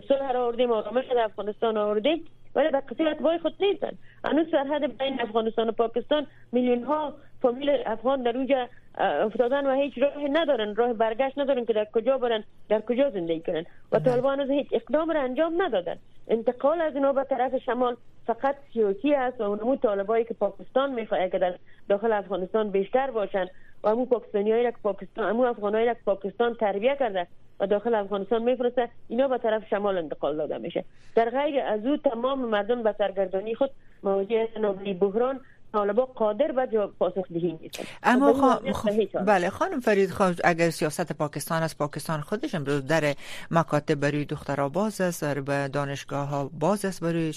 صلح 0.09 0.33
را 0.33 0.44
آوردیم 0.44 0.73
آرامش 0.73 1.05
در 1.07 1.25
افغانستان 1.25 1.77
آوردیم. 1.77 2.25
ولی 2.55 2.69
به 2.69 2.81
قصه 2.81 3.17
وای 3.21 3.38
خود 3.38 3.55
نیستن. 3.61 3.93
هنوز 4.25 4.47
سرحد 4.51 4.99
بین 4.99 5.21
افغانستان 5.21 5.69
و 5.69 5.73
پاکستان 5.73 6.27
میلیون 6.53 6.83
ها 6.83 7.14
فامیل 7.43 7.71
افغان 7.87 8.23
در 8.23 8.37
اونجا 8.37 8.69
افتادن 8.99 9.67
و 9.67 9.75
هیچ 9.75 9.99
راه 9.99 10.29
ندارن 10.31 10.75
راه 10.75 10.93
برگشت 10.93 11.38
ندارن 11.38 11.64
که 11.64 11.73
در 11.73 11.85
کجا 11.85 12.19
برن 12.19 12.45
در 12.69 12.81
کجا 12.81 13.11
زندگی 13.11 13.40
کنن. 13.40 13.64
و 13.93 13.99
طالبان 13.99 14.40
از 14.40 14.51
هیچ 14.51 14.67
اقدام 14.73 15.11
را 15.11 15.21
انجام 15.21 15.62
ندادن. 15.62 15.97
انتقال 16.29 16.81
از 16.81 16.95
اینا 16.95 17.12
به 17.12 17.25
طرف 17.25 17.57
شمال 17.57 17.97
فقط 18.27 18.57
سیاسی 18.73 19.14
است 19.14 19.40
و 19.40 19.45
اونمو 19.45 19.77
طالبایی 19.77 20.25
که 20.25 20.35
پاکستان 20.35 20.93
می‌خواد 20.93 21.31
که 21.31 21.38
در 21.38 21.55
داخل 21.88 22.12
افغانستان 22.12 22.71
بیشتر 22.71 23.11
باشن. 23.11 23.47
و 23.85 23.88
همون 23.88 24.07
پاکستانی 24.07 24.62
که 24.62 24.75
پاکستان 24.83 25.31
همون 25.31 25.47
افغانایی 25.47 25.87
که 25.87 25.97
پاکستان 26.05 26.55
تربیه 26.55 26.97
کرده 26.97 27.27
و 27.61 27.66
داخل 27.66 27.94
افغانستان 27.94 28.42
میفرسته 28.42 28.88
اینا 29.09 29.29
به 29.29 29.38
طرف 29.38 29.68
شمال 29.70 29.99
انتقال 29.99 30.37
داده 30.37 30.59
میشه. 30.59 30.85
در 31.14 31.31
غیر 31.31 31.61
از 31.61 31.87
او 31.87 31.97
تمام 31.97 32.38
مردم 32.38 32.83
به 32.83 32.94
سرگردانی 32.99 33.55
خود 33.55 33.70
مواجه 34.03 34.49
نوبلی 34.61 34.94
بحران 34.94 35.40
طالبا 35.75 36.05
قادر 36.05 36.53
به 36.53 36.67
جواب 36.73 36.95
پاسخ 36.99 37.29
دهی 37.33 37.71
اما 38.03 38.61
خ... 38.73 38.87
بله 39.27 39.51
خانم 39.51 39.81
فرید 39.81 40.11
خواهد 40.11 40.41
اگر 40.45 40.71
سیاست 40.71 41.13
پاکستان 41.13 41.63
از 41.63 41.79
پاکستان 41.79 42.21
خودش 42.21 42.55
امروز 42.55 42.87
در 42.87 43.15
مکاتب 43.51 43.95
برای 43.95 44.25
دخترها 44.25 44.69
باز 44.69 45.01
است 45.01 45.25
به 45.25 45.69
دانشگاه 45.69 46.29
ها 46.29 46.51
باز 46.61 46.85
است 46.85 47.01
برای 47.01 47.33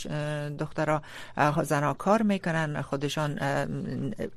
دخترها. 0.59 1.01
زنها 1.63 1.93
کار 1.93 2.21
می‌کنن 2.21 2.81
خودشان 2.81 3.39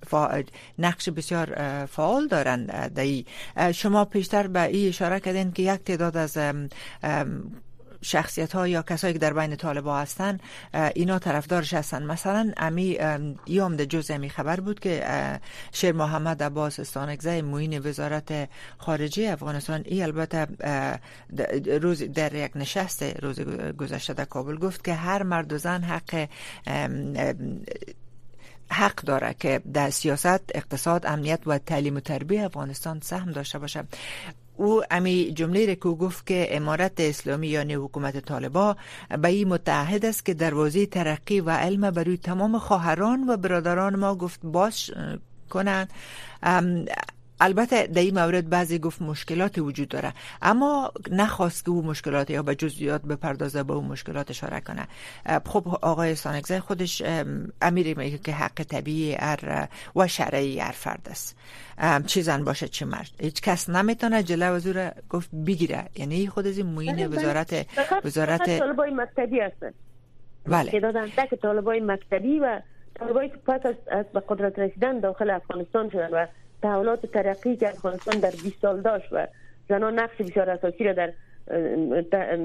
فا... 0.07 0.43
نقش 0.79 1.09
بسیار 1.09 1.47
فعال 1.87 2.27
دارند 2.27 2.95
دایی. 2.95 3.27
شما 3.75 4.05
پیشتر 4.05 4.47
به 4.47 4.63
این 4.63 4.89
اشاره 4.89 5.21
کردین 5.21 5.53
که 5.53 5.63
یک 5.63 5.81
تعداد 5.85 6.17
از 6.17 6.39
شخصیت 8.03 8.53
ها 8.53 8.69
یا 8.69 8.83
کسایی 8.83 9.13
که 9.13 9.19
در 9.19 9.33
بین 9.33 9.57
طالبا 9.57 9.99
هستن 9.99 10.39
اینا 10.95 11.19
طرفدارش 11.19 11.75
هستن. 11.75 12.03
مثلا 12.03 12.53
امی 12.57 12.99
یوم 13.47 13.77
ده 13.77 13.87
جز 13.87 14.11
امی 14.11 14.31
خبر 14.31 14.61
بود 14.61 14.81
که 14.81 15.05
شیر 15.73 15.93
محمد 15.93 16.43
عباس 16.43 16.81
استانگزه 16.81 17.43
موین 17.43 17.79
وزارت 17.79 18.49
خارجه 18.79 19.31
افغانستان 19.33 19.83
ای 19.85 20.03
البته 20.03 20.47
روز 21.83 22.03
در 22.03 22.35
یک 22.35 22.53
نشست 22.55 23.03
روز 23.03 23.41
گذشته 23.79 24.13
در 24.13 24.25
کابل 24.25 24.57
گفت 24.57 24.85
که 24.85 24.95
هر 24.95 25.23
مرد 25.23 25.53
و 25.53 25.59
زن 25.59 25.83
حق 25.83 26.29
حق 28.73 28.95
داره 28.95 29.35
که 29.39 29.61
در 29.73 29.91
سیاست 29.91 30.43
اقتصاد 30.55 31.07
امنیت 31.07 31.41
و 31.47 31.59
تعلیم 31.59 31.97
و 31.97 32.01
تربیه 32.01 32.45
افغانستان 32.45 33.01
سهم 33.01 33.33
داشته 33.33 33.59
باشه. 33.59 33.85
او 34.61 34.83
امی 34.91 35.33
جمله 35.33 35.67
که 35.67 35.89
گفت 35.89 36.27
که 36.27 36.49
امارت 36.51 37.01
اسلامی 37.01 37.49
یعنی 37.49 37.75
حکومت 37.75 38.19
طالبا 38.19 38.77
به 39.23 39.29
این 39.29 39.49
متعهد 39.49 40.05
است 40.05 40.25
که 40.25 40.35
دروازه 40.35 40.87
ترقی 40.87 41.41
و 41.41 41.51
علم 41.51 41.91
برای 41.91 42.17
تمام 42.17 42.59
خواهران 42.59 43.29
و 43.29 43.37
برادران 43.37 43.97
ما 43.97 44.15
گفت 44.15 44.41
باش 44.45 44.91
کنند. 45.51 45.91
البته 47.41 47.87
در 47.87 48.03
این 48.03 48.19
مورد 48.19 48.49
بعضی 48.49 48.79
گفت 48.79 49.03
مشکلات 49.03 49.59
وجود 49.59 49.89
داره. 49.89 50.13
اما 50.43 50.93
نخواست 51.11 51.65
که 51.65 51.71
او 51.71 51.83
مشکلات 51.83 52.31
یا 52.31 52.43
به 52.43 52.55
جزئیات 52.55 53.03
بپردازه 53.03 53.63
به 53.63 53.73
اون 53.73 53.85
مشکلات 53.85 54.31
اشاره 54.31 54.61
کنه. 54.61 54.89
خب 55.47 55.69
آقای 55.83 56.15
سانکزه 56.15 56.61
خودش 56.61 57.03
امیری 57.63 57.95
میگه 57.95 58.19
که 58.19 58.33
حق 58.33 58.63
طبیعی 58.63 59.17
ار 59.19 59.69
و 59.97 60.09
شرعی 60.09 60.59
هر 60.59 60.73
فرد 60.73 61.09
است. 61.11 61.37
چی 62.07 62.23
زن 62.23 62.45
باشه 62.45 62.69
چی 62.69 62.85
مرد. 62.85 63.11
هیچ 63.21 63.43
کس 63.43 63.69
نمی‌تونه 63.69 64.23
جلو 64.23 64.53
از 64.53 64.69
گفت 65.11 65.31
بگیره. 65.47 65.85
یعنی 65.97 66.27
خود 66.27 66.47
از 66.47 66.59
این 66.59 66.67
موین 66.67 67.07
وزارت 67.07 67.67
وزارت 68.05 68.59
طالبای 68.59 68.91
مکتبی 68.91 69.41
هستن. 69.41 69.73
بله. 70.47 70.71
که 70.71 70.81
دادن 70.81 71.07
تک 71.17 71.35
طالبای 71.35 71.81
مکتبی 71.81 72.39
و 72.39 72.61
طالبایی 72.99 73.29
که 73.29 73.37
پس 73.37 73.61
از 73.91 74.07
به 74.15 74.23
قدرت 74.29 74.59
رسیدن 74.59 75.01
داخل 75.01 75.31
افغانستان 75.31 75.91
شدن 75.91 76.09
و 76.13 76.27
تحولات 76.63 77.07
ترقی 77.07 77.57
که 77.57 77.69
افغانستان 77.69 78.21
در 78.21 78.31
20 78.31 78.61
سال 78.63 78.81
داشت 78.81 79.09
و 79.13 79.27
زنان 79.69 79.99
نقش 79.99 80.17
بسیار 80.17 80.51
اساسی 80.51 80.85
را 80.85 80.93
در 80.93 81.13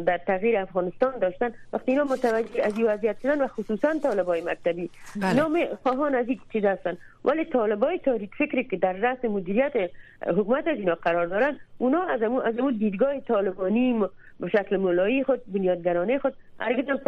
در 0.05 0.17
تغییر 0.17 0.57
افغانستان 0.57 1.19
داشتن 1.19 1.51
وقتی 1.73 1.91
اینا 1.91 2.03
متوجه 2.03 2.63
از 2.63 2.77
این 2.77 2.87
وضعیت 2.87 3.19
شدن 3.23 3.41
و 3.41 3.47
خصوصا 3.47 3.99
طالبای 4.03 4.41
مکتبی 4.41 4.89
بله. 5.15 5.45
اینا 5.45 5.75
خواهان 5.83 6.15
از 6.15 6.27
این 6.27 6.39
چیز 6.53 6.65
هستن 6.65 6.97
ولی 7.25 7.45
طالبای 7.45 7.99
تاریک 7.99 8.35
فکری 8.35 8.63
که 8.63 8.77
در 8.77 8.93
رأس 8.93 9.25
مدیریت 9.25 9.73
حکومت 10.27 10.67
از 10.67 10.77
اینا 10.77 10.95
قرار 10.95 11.27
دارن 11.27 11.59
اونا 11.77 12.03
از 12.03 12.21
امو 12.21 12.39
از 12.39 12.59
امو 12.59 12.71
دیدگاه 12.71 13.19
طالبانی 13.19 14.05
به 14.39 14.49
شکل 14.49 14.77
مولایی 14.77 15.23
خود 15.23 15.41
بنیادگرانه 15.53 16.19
خود. 16.19 16.33
هرگز 16.59 16.89
هم 16.89 16.99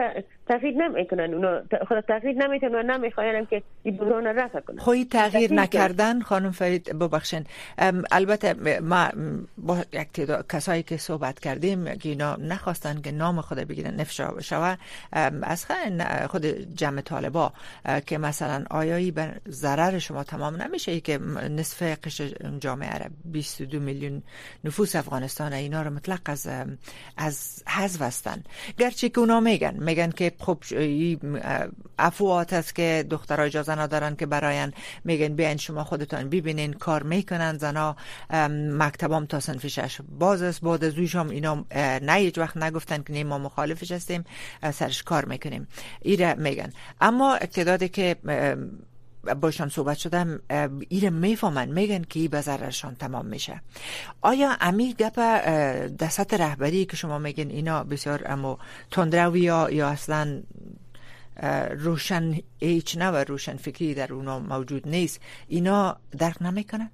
تغییر 0.47 0.75
نمی‌کنن. 0.75 1.33
اونا 1.33 1.61
خود 1.87 1.99
تغییر 1.99 2.35
نمی‌تونن 2.35 2.75
و 2.75 2.83
نمی‌خواین 2.83 3.45
که 3.45 3.63
این 3.83 3.97
بحران 3.97 4.25
رفع 4.27 4.59
کنن. 4.59 4.77
خوی 4.77 5.05
تغییر 5.05 5.53
نکردن 5.53 6.21
خانم 6.21 6.51
فرید 6.51 6.99
ببخشن 6.99 7.43
البته 8.11 8.79
ما 8.79 9.09
با 9.57 9.77
یک 9.93 10.07
کسایی 10.49 10.83
که 10.83 10.97
صحبت 10.97 11.39
کردیم 11.39 11.85
که 11.85 12.09
اینا 12.09 12.35
نخواستن 12.35 13.01
که 13.01 13.11
نام 13.11 13.41
خود 13.41 13.57
بگیرن 13.57 13.95
نفشا 13.95 14.27
بشه 14.27 14.77
از 15.43 15.65
خود 16.27 16.45
جمع 16.75 17.01
طالبا 17.01 17.53
که 18.05 18.17
مثلا 18.17 18.63
آیایی 18.69 19.11
بر 19.11 19.33
ضررشان 19.49 19.99
شما 19.99 20.23
تمام 20.23 20.61
نمیشه 20.61 20.91
ای 20.91 20.99
که 20.99 21.19
نصف 21.57 21.97
قشر 22.03 22.31
جامعه 22.59 22.89
عرب 22.89 23.11
22 23.25 23.79
میلیون 23.79 24.21
نفوس 24.63 24.95
افغانستان 24.95 25.53
اینا 25.53 25.81
رو 25.81 25.89
مطلق 25.89 26.19
از 26.25 26.49
از 27.17 27.63
حذف 27.67 28.01
هستن. 28.01 28.43
گرچه 28.77 29.09
که 29.09 29.19
اونا 29.19 29.39
میگن 29.39 29.83
میگن 29.83 30.11
که 30.11 30.31
خب 30.39 30.57
افوات 31.99 32.53
است 32.53 32.75
که 32.75 33.05
دخترها 33.09 33.45
اجازه 33.45 33.79
ندارن 33.79 34.15
که 34.15 34.25
براین 34.25 34.73
میگن 35.03 35.35
بیاین 35.35 35.57
شما 35.57 35.83
خودتان 35.83 36.29
ببینین 36.29 36.73
کار 36.73 37.03
می‌کنن 37.03 37.57
زنا. 37.57 37.95
مکتبام 38.79 39.25
تا 39.25 39.39
سنف 39.39 39.67
شش 39.67 39.97
باز 40.19 40.41
است. 40.41 40.61
بعد 40.61 40.83
از 40.83 41.15
هم 41.15 41.29
اینا 41.29 41.65
نه 42.01 42.13
هیچ 42.13 42.37
وقت 42.37 42.57
نگفتن 42.57 43.03
که 43.03 43.23
ما 43.23 43.37
مخالفش 43.37 43.91
هستیم. 43.91 44.23
سرش 44.73 45.03
کار 45.03 45.25
می‌کنیم. 45.25 45.67
ایره 46.01 46.33
میگن. 46.33 46.73
اما 47.01 47.35
اقتدادی 47.35 47.89
که 47.89 48.15
باشان 49.41 49.69
صحبت 49.69 49.97
شدم 49.97 50.39
ایره 50.89 51.09
می‌فهمن 51.09 51.69
میگن 51.69 52.01
که 52.01 52.19
ای 52.19 52.29
تمام 52.99 53.25
میشه. 53.25 53.61
آیا 54.21 54.49
امی 54.61 54.93
گپ 54.93 55.19
دست 55.99 56.33
رهبری 56.33 56.85
که 56.85 56.97
شما 56.97 57.19
میگن 57.19 57.49
اینا 57.49 57.83
بسیار 57.83 58.23
اما 58.25 58.59
تندروی 58.91 59.39
یا 59.39 59.69
یا 59.71 59.87
اصلا 59.87 60.41
روشن 61.71 62.33
هیچ 62.59 62.97
نه 62.97 63.11
و 63.11 63.15
روشن 63.15 63.55
فکری 63.55 63.93
در 63.93 64.13
اونا 64.13 64.39
موجود 64.39 64.87
نیست 64.87 65.21
اینا 65.47 65.97
درک 66.19 66.41
نمی‌کنن؟ 66.41 66.89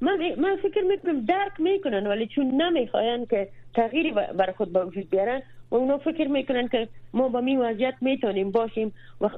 من 0.00 0.18
من 0.38 0.56
فکر 0.62 0.82
می‌کنم 0.82 1.24
درک 1.24 1.60
می‌کنن 1.60 2.06
ولی 2.06 2.26
چون 2.26 2.62
نمی‌خواین 2.62 3.26
که 3.26 3.48
تغییری 3.74 4.10
بر 4.10 4.52
خود 4.56 4.72
به 4.72 4.84
وجود 4.84 5.10
بیارن 5.10 5.42
و 5.70 5.74
اونا 5.74 5.98
فکر 5.98 6.28
می‌کنن 6.28 6.68
که 6.68 6.88
ما 7.12 7.28
با 7.28 7.40
می 7.40 7.56
وضعیت 7.56 7.94
می‌تونیم 8.00 8.50
باشیم 8.50 8.92
و 9.20 9.28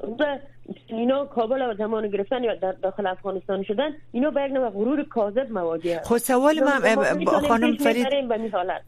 اینا 0.87 1.24
کابل 1.24 1.70
و 1.70 1.74
زمان 1.74 2.09
گرفتن 2.09 2.44
یا 2.44 2.54
در 2.54 2.72
داخل 2.72 3.06
افغانستان 3.06 3.62
شدن 3.62 3.90
اینا 4.12 4.30
به 4.30 4.40
یک 4.42 4.52
غرور 4.52 5.04
کاذب 5.04 5.50
مواجه 5.50 6.00
خود 6.04 6.18
سوال 6.18 6.61
ما 6.61 7.40
خانم 7.48 7.76
فرید 7.76 8.06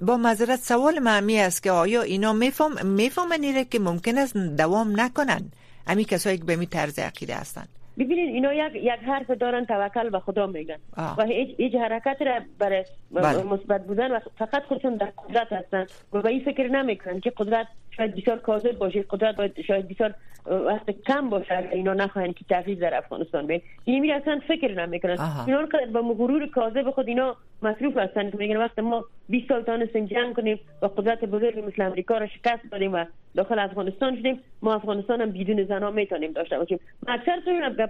با 0.01 0.17
معذرت 0.17 0.59
سوال 0.59 0.99
ما 0.99 1.21
می 1.21 1.39
است 1.39 1.63
که 1.63 1.71
آیا 1.71 2.03
اینا 2.03 2.33
میفهم 2.33 2.87
می‌فهمن 2.87 3.65
که 3.71 3.79
ممکن 3.79 4.19
است 4.19 4.37
دوام 4.37 5.01
نکنن؟ 5.01 5.41
امی 5.87 6.05
کسایی 6.05 6.39
که 6.39 6.45
به 6.45 6.57
می 6.57 6.67
طرز 6.67 6.99
عقیده 6.99 7.35
هستند 7.35 7.69
ببینید 7.99 8.35
اینا 8.35 8.53
یک 8.53 8.75
یک 8.75 8.91
حرف 8.91 9.31
دارن 9.31 9.65
توکل 9.65 10.11
به 10.11 10.19
خدا 10.21 10.47
میگن. 10.47 10.79
و 11.19 11.25
هیچ 11.25 11.49
هیچ 11.57 11.75
حرکت 11.75 12.23
را 12.23 12.41
برای 12.59 12.85
بله. 13.11 13.43
مثبت 13.43 13.87
بودن 13.87 14.11
و 14.13 14.19
فقط 14.39 14.63
خودشون 14.63 14.97
در 14.97 15.13
قدرت 15.29 15.53
هستن. 15.53 15.87
و 16.13 16.23
به 16.23 16.29
این 16.29 16.45
فکر 16.45 16.69
نمی‌کنن 16.69 17.21
که 17.21 17.33
قدرت 17.37 17.67
شاید 17.97 18.15
بسیار 18.15 18.39
کاذب 18.39 18.79
باشه 18.79 19.05
قدرت 19.11 19.61
شاید 19.61 19.89
بسیار 19.89 20.15
وقت 20.47 20.91
کم 20.91 21.31
باشه 21.31 21.69
اینا 21.73 21.95
نخواهند 21.95 22.35
که 22.35 22.45
تغییر 22.45 22.79
در 22.79 22.95
افغانستان 22.95 23.47
بین 23.47 23.61
این 23.85 24.01
میره 24.01 24.15
اصلا 24.15 24.41
فکر 24.49 24.87
نمی‌کنن. 24.87 25.17
اینا 25.47 25.69
با 25.93 26.03
غرور 26.03 26.47
کاذب 26.47 26.91
خود 26.91 27.09
اینا 27.09 27.37
مصروف 27.63 27.97
هستن 27.97 28.31
که 28.31 28.37
میگن 28.37 28.57
وقت 28.57 28.79
ما 28.79 29.05
20 29.29 29.49
سال 29.49 29.63
تانستیم 29.63 30.07
جنگ 30.07 30.37
کنیم 30.37 30.61
و 30.83 30.87
قدرت 30.87 31.25
بزرگ 31.25 31.65
مثل 31.67 31.83
امریکا 31.83 32.19
را 32.19 32.27
شکست 32.27 32.63
دادیم 32.73 32.95
و 32.95 33.05
داخل 33.35 33.59
افغانستان 33.59 34.17
شدیم. 34.17 34.41
ما 34.63 34.75
افغانستان 34.75 35.21
هم 35.21 35.33
بدون 35.33 35.65
زن 35.65 35.83
ها 35.83 35.91
می‌تونیم 35.91 36.33
داشته 36.33 36.59
باشیم. 36.59 36.81
اکثر 37.09 37.41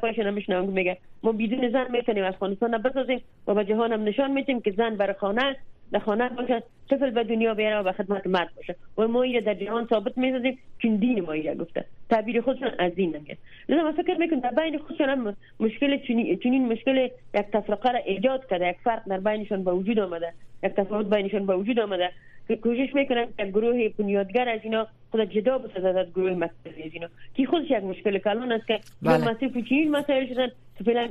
تو 0.03 0.09
گپایشون 0.09 0.27
هم 0.27 0.35
میشنم 0.35 0.65
میگه 0.65 0.99
ما 1.23 1.33
بدون 1.33 1.71
زن 1.71 1.87
می‌تونیم 1.91 2.25
افغانستان 2.25 2.79
بسازیم 2.79 3.21
و 3.47 3.55
به 3.55 3.65
جهان 3.65 4.05
نشان 4.05 4.31
میتیم 4.31 4.61
که 4.61 4.71
زن 4.71 4.97
بر 4.97 5.13
خانه 5.13 5.57
در 5.93 5.99
خانه 5.99 6.29
باشه 6.29 6.63
طفل 6.91 7.11
به 7.11 7.25
دنیا 7.25 7.55
بیاره 7.55 7.79
و 7.79 7.83
به 7.83 7.93
خدمت 7.93 8.27
مرد 8.27 8.51
باشه. 8.57 8.77
و 8.99 9.09
ما 9.09 9.23
اینو 9.23 9.41
در 9.41 9.55
جهان 9.55 9.87
ثابت 9.87 10.19
می‌سازیم 10.19 10.59
چون 10.79 10.97
دین 10.97 11.21
ما 11.21 11.33
اینو 11.33 11.55
گفته. 11.55 11.85
تعبیر 12.11 12.41
خودشون 12.41 12.71
از 12.79 12.95
دین 12.95 13.17
نمیگه 13.17 13.37
لذا 13.69 13.83
من 13.83 13.93
فکر 13.93 14.19
می‌کنم 14.19 14.41
در 14.41 14.51
بین 14.51 14.79
خودشون 14.79 15.09
هم 15.09 15.37
مشکل 15.61 15.99
چنین 16.37 16.73
مشکل 16.73 16.97
یک 17.35 17.47
تفرقه 17.53 17.93
را 17.93 17.99
ایجاد 17.99 18.47
کرده 18.51 18.69
یک 18.69 18.77
فرق 18.85 19.03
در 19.09 19.21
بینشون 19.21 19.65
به 19.65 19.73
وجود 19.73 19.99
آمده 19.99 20.33
یک 20.63 20.73
تفاوت 20.73 21.15
بینشون 21.15 21.47
به 21.47 21.57
وجود 21.57 21.81
آمده. 21.81 22.11
که 22.49 22.57
کوشش 22.57 22.95
می‌کنن 22.95 23.27
که 23.39 23.45
گروه 23.45 23.89
بنیادگر 23.99 24.49
از 24.49 24.61
اینا 24.63 24.87
خود 25.13 25.21
جدا 25.21 25.59
بسازد 25.59 25.97
از 25.97 26.07
گروه 26.11 26.49
اینا 26.77 27.09
که 27.35 27.47
خودش 27.47 27.71
یک 27.71 27.85
مشکل 27.85 28.19
کلان 28.19 28.53
است 28.53 28.67
که 28.67 28.81
بله. 29.03 29.31
مسئله 29.31 29.63
چنین 29.69 29.91
مسائل 29.91 30.27
شدن؟ 30.27 30.49
فعلا 30.85 31.09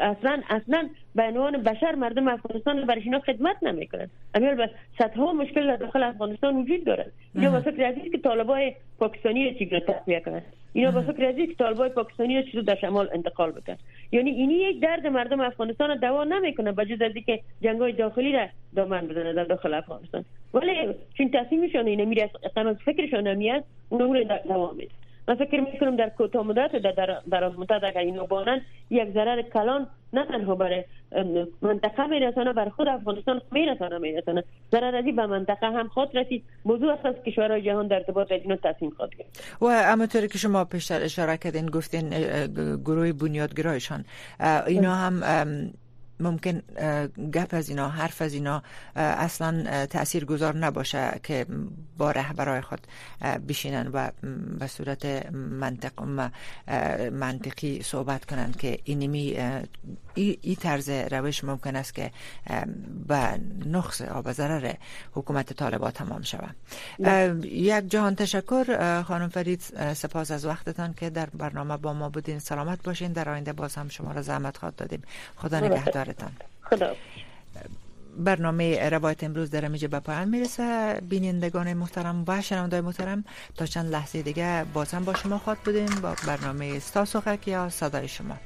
اصلا 0.00 0.42
اصلا 0.50 0.88
به 1.14 1.22
عنوان 1.22 1.62
بشر 1.62 1.94
مردم 1.94 2.28
افغانستان 2.28 2.86
برای 2.86 3.02
اینا 3.02 3.20
خدمت 3.20 3.56
نمی‌کنن. 3.62 4.08
امیال 4.34 4.54
بس 4.54 4.68
صدها 4.98 5.32
مشکل 5.32 5.76
داخل 5.76 6.02
افغانستان 6.02 6.56
وجود 6.56 6.84
دارد. 6.84 7.12
اینا 7.34 7.50
با 7.50 7.60
فکر 7.60 7.84
از 7.84 7.94
که 8.12 8.18
طالبای 8.18 8.72
پاکستانی 8.98 9.54
چیزی 9.54 9.80
تصفیه 9.80 10.20
کنن. 10.20 10.42
اینا 10.72 10.90
با 10.90 11.00
فکر 11.00 11.24
از 11.24 11.34
که 11.36 11.54
طالبای 11.58 11.88
پاکستانی 11.88 12.42
چیزو 12.44 12.62
در 12.62 12.76
شمال 12.80 13.08
انتقال 13.12 13.50
بکنن. 13.50 13.76
یعنی 14.12 14.30
اینی 14.30 14.54
یک 14.54 14.80
درد 14.80 15.06
مردم 15.06 15.40
افغانستان 15.40 15.98
دوا 15.98 16.24
نمی‌کنه 16.24 16.72
بجز 16.72 17.02
از 17.02 17.12
اینکه 17.14 17.40
جنگای 17.62 17.92
داخلی 17.92 18.32
را 18.32 18.46
دامن 18.76 19.06
بزنه 19.06 19.32
در 19.32 19.44
داخل 19.44 19.74
افغانستان. 19.74 20.24
ولی 20.54 20.94
چون 21.18 21.30
تصمیمشون 21.30 21.86
اینه 21.86 22.04
میره 22.04 22.30
نمیاد 23.22 23.64
اونو 23.88 24.12
رو 24.14 24.24
دوام 24.48 24.76
میده 24.76 24.90
من 25.28 25.34
فکر 25.34 25.60
می‌کنم 25.60 25.96
در 25.96 26.08
کوتاه 26.08 26.46
مدت 26.46 26.76
در 26.76 27.20
دراز 27.30 27.58
مدت 27.58 27.84
اگر 27.84 28.00
اینو 28.00 28.26
بانن 28.26 28.60
یک 28.90 29.12
ضرر 29.14 29.42
کلان 29.42 29.86
نه 30.12 30.26
تنها 30.26 30.54
برای 30.54 30.84
منطقه 31.62 32.06
میرسانه 32.06 32.52
بر 32.52 32.68
خود 32.68 32.88
افغانستان 32.88 33.40
میرسانه 33.52 33.98
میرسانه 33.98 34.44
ضرر 34.72 34.96
ازی 34.96 35.12
به 35.12 35.26
منطقه 35.26 35.66
هم 35.66 35.88
خود 35.88 36.16
رسید. 36.16 36.44
موضوع 36.64 36.92
است 36.92 37.06
از 37.06 37.14
کشورهای 37.26 37.62
جهان 37.62 37.86
در 37.86 37.96
ارتباط 37.96 38.32
اینو 38.32 38.56
تصمیم 38.56 38.90
خود 38.90 39.14
گرفت. 39.16 39.62
و 39.62 39.66
همونطوری 39.66 40.28
که 40.28 40.38
شما 40.38 40.64
پیشتر 40.64 41.02
اشاره 41.02 41.36
کردین 41.36 41.66
گفتین 41.66 42.10
گروه 42.84 43.12
بنیادگرایشان. 43.12 44.04
اینا 44.66 44.94
هم 44.94 45.22
ممکن 46.22 46.62
گپ 47.32 47.48
از 47.54 47.68
اینا 47.68 47.88
حرف 47.88 48.22
از 48.22 48.34
اینا 48.34 48.62
اصلا 48.96 49.86
تأثیر 49.86 50.24
گذار 50.24 50.56
نباشه 50.56 51.20
که 51.22 51.46
با 51.98 52.10
رهبرای 52.10 52.60
خود 52.60 52.86
بشینن 53.48 53.86
و 53.92 54.10
به 54.58 54.66
صورت 54.66 55.32
منطق 55.34 56.02
منطقی 57.12 57.82
صحبت 57.82 58.24
کنن 58.24 58.52
که 58.52 58.78
اینمی 58.84 59.38
ای, 60.14 60.38
ای 60.40 60.56
طرز 60.56 60.88
روش 60.88 61.44
ممکن 61.44 61.76
است 61.76 61.94
که 61.94 62.10
به 63.08 63.40
نقص 63.66 64.00
و 64.00 64.22
به 64.22 64.32
ضرر 64.32 64.72
حکومت 65.12 65.52
طالبا 65.52 65.90
تمام 65.90 66.22
شود. 66.22 66.56
یک 67.44 67.88
جهان 67.88 68.14
تشکر 68.14 69.02
خانم 69.02 69.28
فرید 69.28 69.60
سپاس 69.94 70.30
از 70.30 70.44
وقتتان 70.44 70.94
که 70.94 71.10
در 71.10 71.26
برنامه 71.26 71.76
با 71.76 71.92
ما 71.92 72.08
بودین. 72.08 72.38
سلامت 72.38 72.82
باشین. 72.82 73.12
در 73.12 73.28
آینده 73.28 73.52
باز 73.52 73.74
هم 73.74 73.88
شما 73.88 74.12
را 74.12 74.22
زحمت 74.22 74.56
خواد 74.56 74.76
دادیم. 74.76 75.02
خدا 75.36 75.60
نگهدارتان 76.12 76.32
خدا. 76.62 76.94
برنامه 78.16 78.88
روایت 78.88 79.24
امروز 79.24 79.50
در 79.50 79.68
میجه 79.68 79.88
به 79.88 80.00
پایان 80.00 80.28
می‌رسه. 80.28 81.00
بینندگان 81.08 81.72
محترم 81.72 82.24
و 82.28 82.42
شنوندای 82.42 82.80
محترم 82.80 83.24
تا 83.56 83.66
چند 83.66 83.92
لحظه 83.92 84.22
دیگه 84.22 84.64
باز 84.74 84.94
هم 84.94 85.04
با 85.04 85.14
شما 85.14 85.38
خواد 85.38 85.58
بودیم 85.58 86.00
با 86.02 86.16
برنامه 86.26 86.78
ستا 86.78 87.38
یا 87.46 87.68
صدای 87.68 88.08
شما. 88.08 88.36